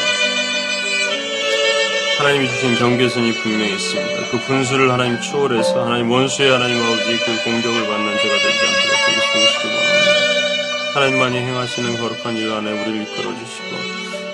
하나님이 2.19 2.47
주신 2.49 2.75
경계선이 2.75 3.33
분명히 3.33 3.73
있습니다. 3.73 4.29
그 4.29 4.37
분수를 4.45 4.91
하나님 4.91 5.19
추월해서 5.19 5.83
하나님 5.85 6.11
원수의 6.11 6.51
하나님 6.51 6.77
아버지 6.83 7.17
그 7.17 7.43
공격을 7.43 7.87
받는 7.87 8.17
제가 8.19 8.35
되지 8.35 8.59
않도록 8.67 8.91
되게 9.07 9.19
도우시기 9.33 9.67
원합니다. 9.67 10.91
하나님만이 10.93 11.37
행하시는 11.39 11.97
거룩한 11.97 12.37
일 12.37 12.51
안에 12.51 12.71
우리를 12.71 13.01
이끌어 13.01 13.33
주시고 13.33 13.71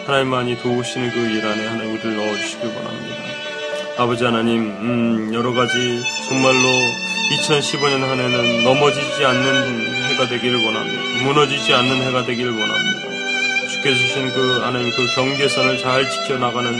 하나님만이 0.08 0.58
도우시는 0.62 1.12
그 1.12 1.20
일 1.20 1.46
안에 1.46 1.66
하나님 1.66 1.94
우리를 1.94 2.16
넣어 2.18 2.36
주시길 2.36 2.68
원합니다. 2.68 3.18
아버지 4.00 4.26
하나님, 4.26 4.64
음, 4.64 5.32
여러 5.34 5.54
가지 5.54 6.04
정말로 6.28 6.60
2015년 7.40 8.00
한 8.02 8.20
해는 8.20 8.64
넘어지지 8.64 9.26
않는 9.26 9.97
해가 10.18 10.28
되기를 10.30 10.58
원합니다. 10.66 11.04
무너지지 11.26 11.76
않는 11.76 12.02
해가 12.08 12.26
되기를 12.26 12.50
원합니다. 12.50 13.68
주께 13.70 13.94
주신 13.94 14.34
그 14.34 14.62
하나님 14.64 14.90
그 14.90 15.06
경계선을 15.14 15.78
잘 15.78 16.10
지켜나가는 16.10 16.76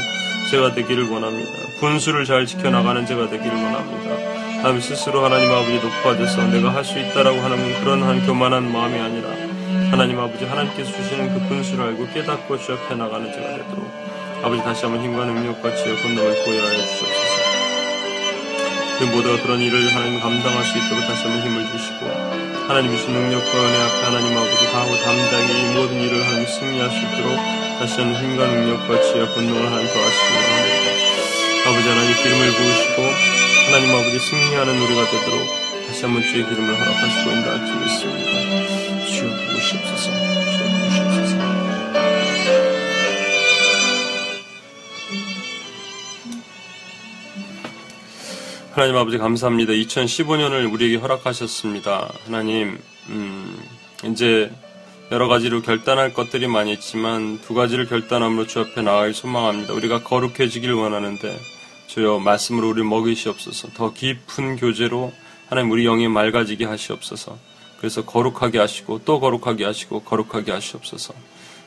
제가 0.50 0.74
되기를 0.74 1.08
원합니다. 1.08 1.52
분수를 1.80 2.26
잘 2.26 2.48
지켜나가는 2.48 3.06
제가 3.06 3.30
되기를 3.30 3.52
원합니다. 3.52 4.58
하나님 4.58 4.82
스스로 4.82 5.24
하나님 5.24 5.52
아버지 5.52 5.76
높아져서 5.76 6.48
내가 6.48 6.74
할 6.74 6.84
수 6.84 6.98
있다라고 6.98 7.40
하는 7.40 7.84
그런 7.84 8.02
한 8.02 8.26
교만한 8.26 8.72
마음이 8.72 9.00
아니라 9.00 9.30
하나님 9.92 10.20
아버지 10.20 10.44
하나님께서 10.46 10.92
주시는 10.92 11.36
그 11.36 11.48
분수를 11.48 11.86
알고 11.86 12.08
깨닫고 12.14 12.58
주 12.58 12.74
앞에 12.74 12.96
나가는 12.96 13.32
제가 13.32 13.50
되도록 13.50 13.92
아버지 14.42 14.64
다시 14.64 14.86
한번 14.86 15.04
힘과 15.04 15.26
능력과 15.26 15.76
지혜 15.76 15.96
권능을 16.02 16.44
보여하여 16.44 16.76
주시옵소서. 16.76 17.38
그 18.98 19.04
모두가 19.04 19.44
그런 19.44 19.60
일을 19.60 19.94
하나님 19.94 20.20
감당할 20.20 20.66
수 20.66 20.76
있도록 20.80 21.06
다시 21.06 21.28
한번 21.28 21.48
힘을 21.48 21.68
주시고 21.72 22.47
하나님 22.68 22.94
주신 22.94 23.14
능력과 23.14 23.48
은혜 23.48 23.78
앞에 23.82 24.04
하나님 24.04 24.38
아버지 24.38 24.66
강하고 24.68 24.98
담당히 24.98 25.62
이 25.62 25.66
모든 25.74 26.02
일을 26.02 26.22
하나님 26.22 26.46
있도록 27.00 27.38
다시 27.80 28.02
한번 28.02 28.22
힘과 28.22 28.46
능력과 28.46 29.02
지혜 29.04 29.26
권능을 29.26 29.66
하나님 29.66 29.88
더하시기 29.88 30.34
원합니다. 30.36 31.70
아버지 31.70 31.88
하나님 31.88 32.14
기름을 32.24 32.52
부으시고 32.52 33.02
하나님 33.68 33.96
아버지 33.96 34.20
승리하는 34.20 34.82
우리가 34.82 35.10
되도록 35.10 35.48
다시 35.88 36.04
한번 36.04 36.22
주의 36.24 36.44
기름을 36.44 36.78
허락하시고 36.78 37.32
인도할지 37.32 37.72
믿습니다. 37.72 38.32
주여 39.08 39.08
부으시옵소서. 39.08 39.08
주여 39.08 39.30
부으시옵소서. 39.30 40.27
하나님 48.78 48.96
아버지 48.96 49.18
감사합니다. 49.18 49.74
2015년을 49.74 50.72
우리에게 50.72 50.98
허락하셨습니다. 50.98 52.14
하나님, 52.26 52.78
음, 53.10 53.60
이제 54.06 54.52
여러 55.12 55.28
가지로 55.28 55.64
결단할 55.64 56.14
것들이 56.14 56.46
많이 56.46 56.74
있지만 56.74 57.42
두 57.42 57.56
가지를 57.56 57.88
결단함으로 57.88 58.46
주 58.46 58.60
앞에 58.60 58.84
나아갈 58.84 59.16
소망합니다. 59.16 59.74
우리가 59.74 60.04
거룩해지길 60.04 60.74
원하는데 60.74 61.40
주여 61.88 62.20
말씀으로 62.20 62.70
우리 62.70 62.84
먹이시옵소서. 62.84 63.70
더 63.70 63.94
깊은 63.94 64.58
교제로 64.58 65.12
하나님 65.50 65.72
우리 65.72 65.86
영이 65.86 66.08
맑아지게 66.08 66.66
하시옵소서. 66.66 67.36
그래서 67.80 68.06
거룩하게 68.06 68.60
하시고 68.60 69.02
또 69.06 69.20
거룩하게 69.20 69.66
하시고 69.66 70.04
거룩하게 70.04 70.52
하시옵소서. 70.52 71.16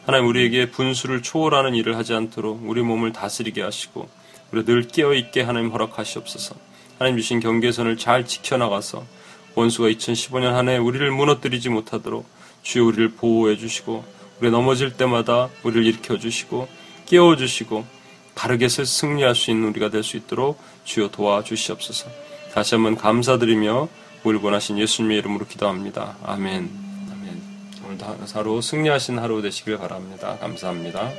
하나님 0.06 0.28
우리에게 0.28 0.70
분수를 0.70 1.22
초월하는 1.22 1.74
일을 1.74 1.96
하지 1.96 2.14
않도록 2.14 2.60
우리 2.68 2.82
몸을 2.82 3.12
다스리게 3.12 3.62
하시고 3.62 4.08
우리 4.52 4.64
늘 4.64 4.86
깨어 4.86 5.14
있게 5.14 5.40
하나님 5.40 5.72
허락하시옵소서. 5.72 6.69
하나님 7.00 7.16
주신 7.16 7.40
경계선을 7.40 7.96
잘 7.96 8.26
지켜나가서 8.26 9.06
원수가 9.54 9.88
2015년 9.88 10.52
한 10.52 10.68
해 10.68 10.76
우리를 10.76 11.10
무너뜨리지 11.10 11.70
못하도록 11.70 12.26
주여 12.62 12.84
우리를 12.84 13.12
보호해 13.12 13.56
주시고 13.56 14.04
우리 14.38 14.50
넘어질 14.50 14.98
때마다 14.98 15.48
우리를 15.62 15.86
일으켜 15.86 16.18
주시고 16.18 16.68
깨워 17.06 17.36
주시고 17.36 17.86
바르게 18.34 18.68
승리할 18.68 19.34
수 19.34 19.50
있는 19.50 19.68
우리가 19.70 19.88
될 19.88 20.02
수 20.02 20.18
있도록 20.18 20.60
주여 20.84 21.08
도와주시옵소서. 21.08 22.10
다시 22.52 22.74
한번 22.74 22.96
감사드리며 22.96 23.88
우리 24.24 24.36
원하신 24.36 24.78
예수님의 24.78 25.16
이름으로 25.18 25.46
기도합니다. 25.46 26.18
아멘. 26.22 26.70
아멘. 27.12 27.42
오늘도 27.86 28.06
하루 28.34 28.60
승리하신 28.60 29.18
하루 29.18 29.40
되시길 29.40 29.78
바랍니다. 29.78 30.36
감사합니다. 30.38 31.10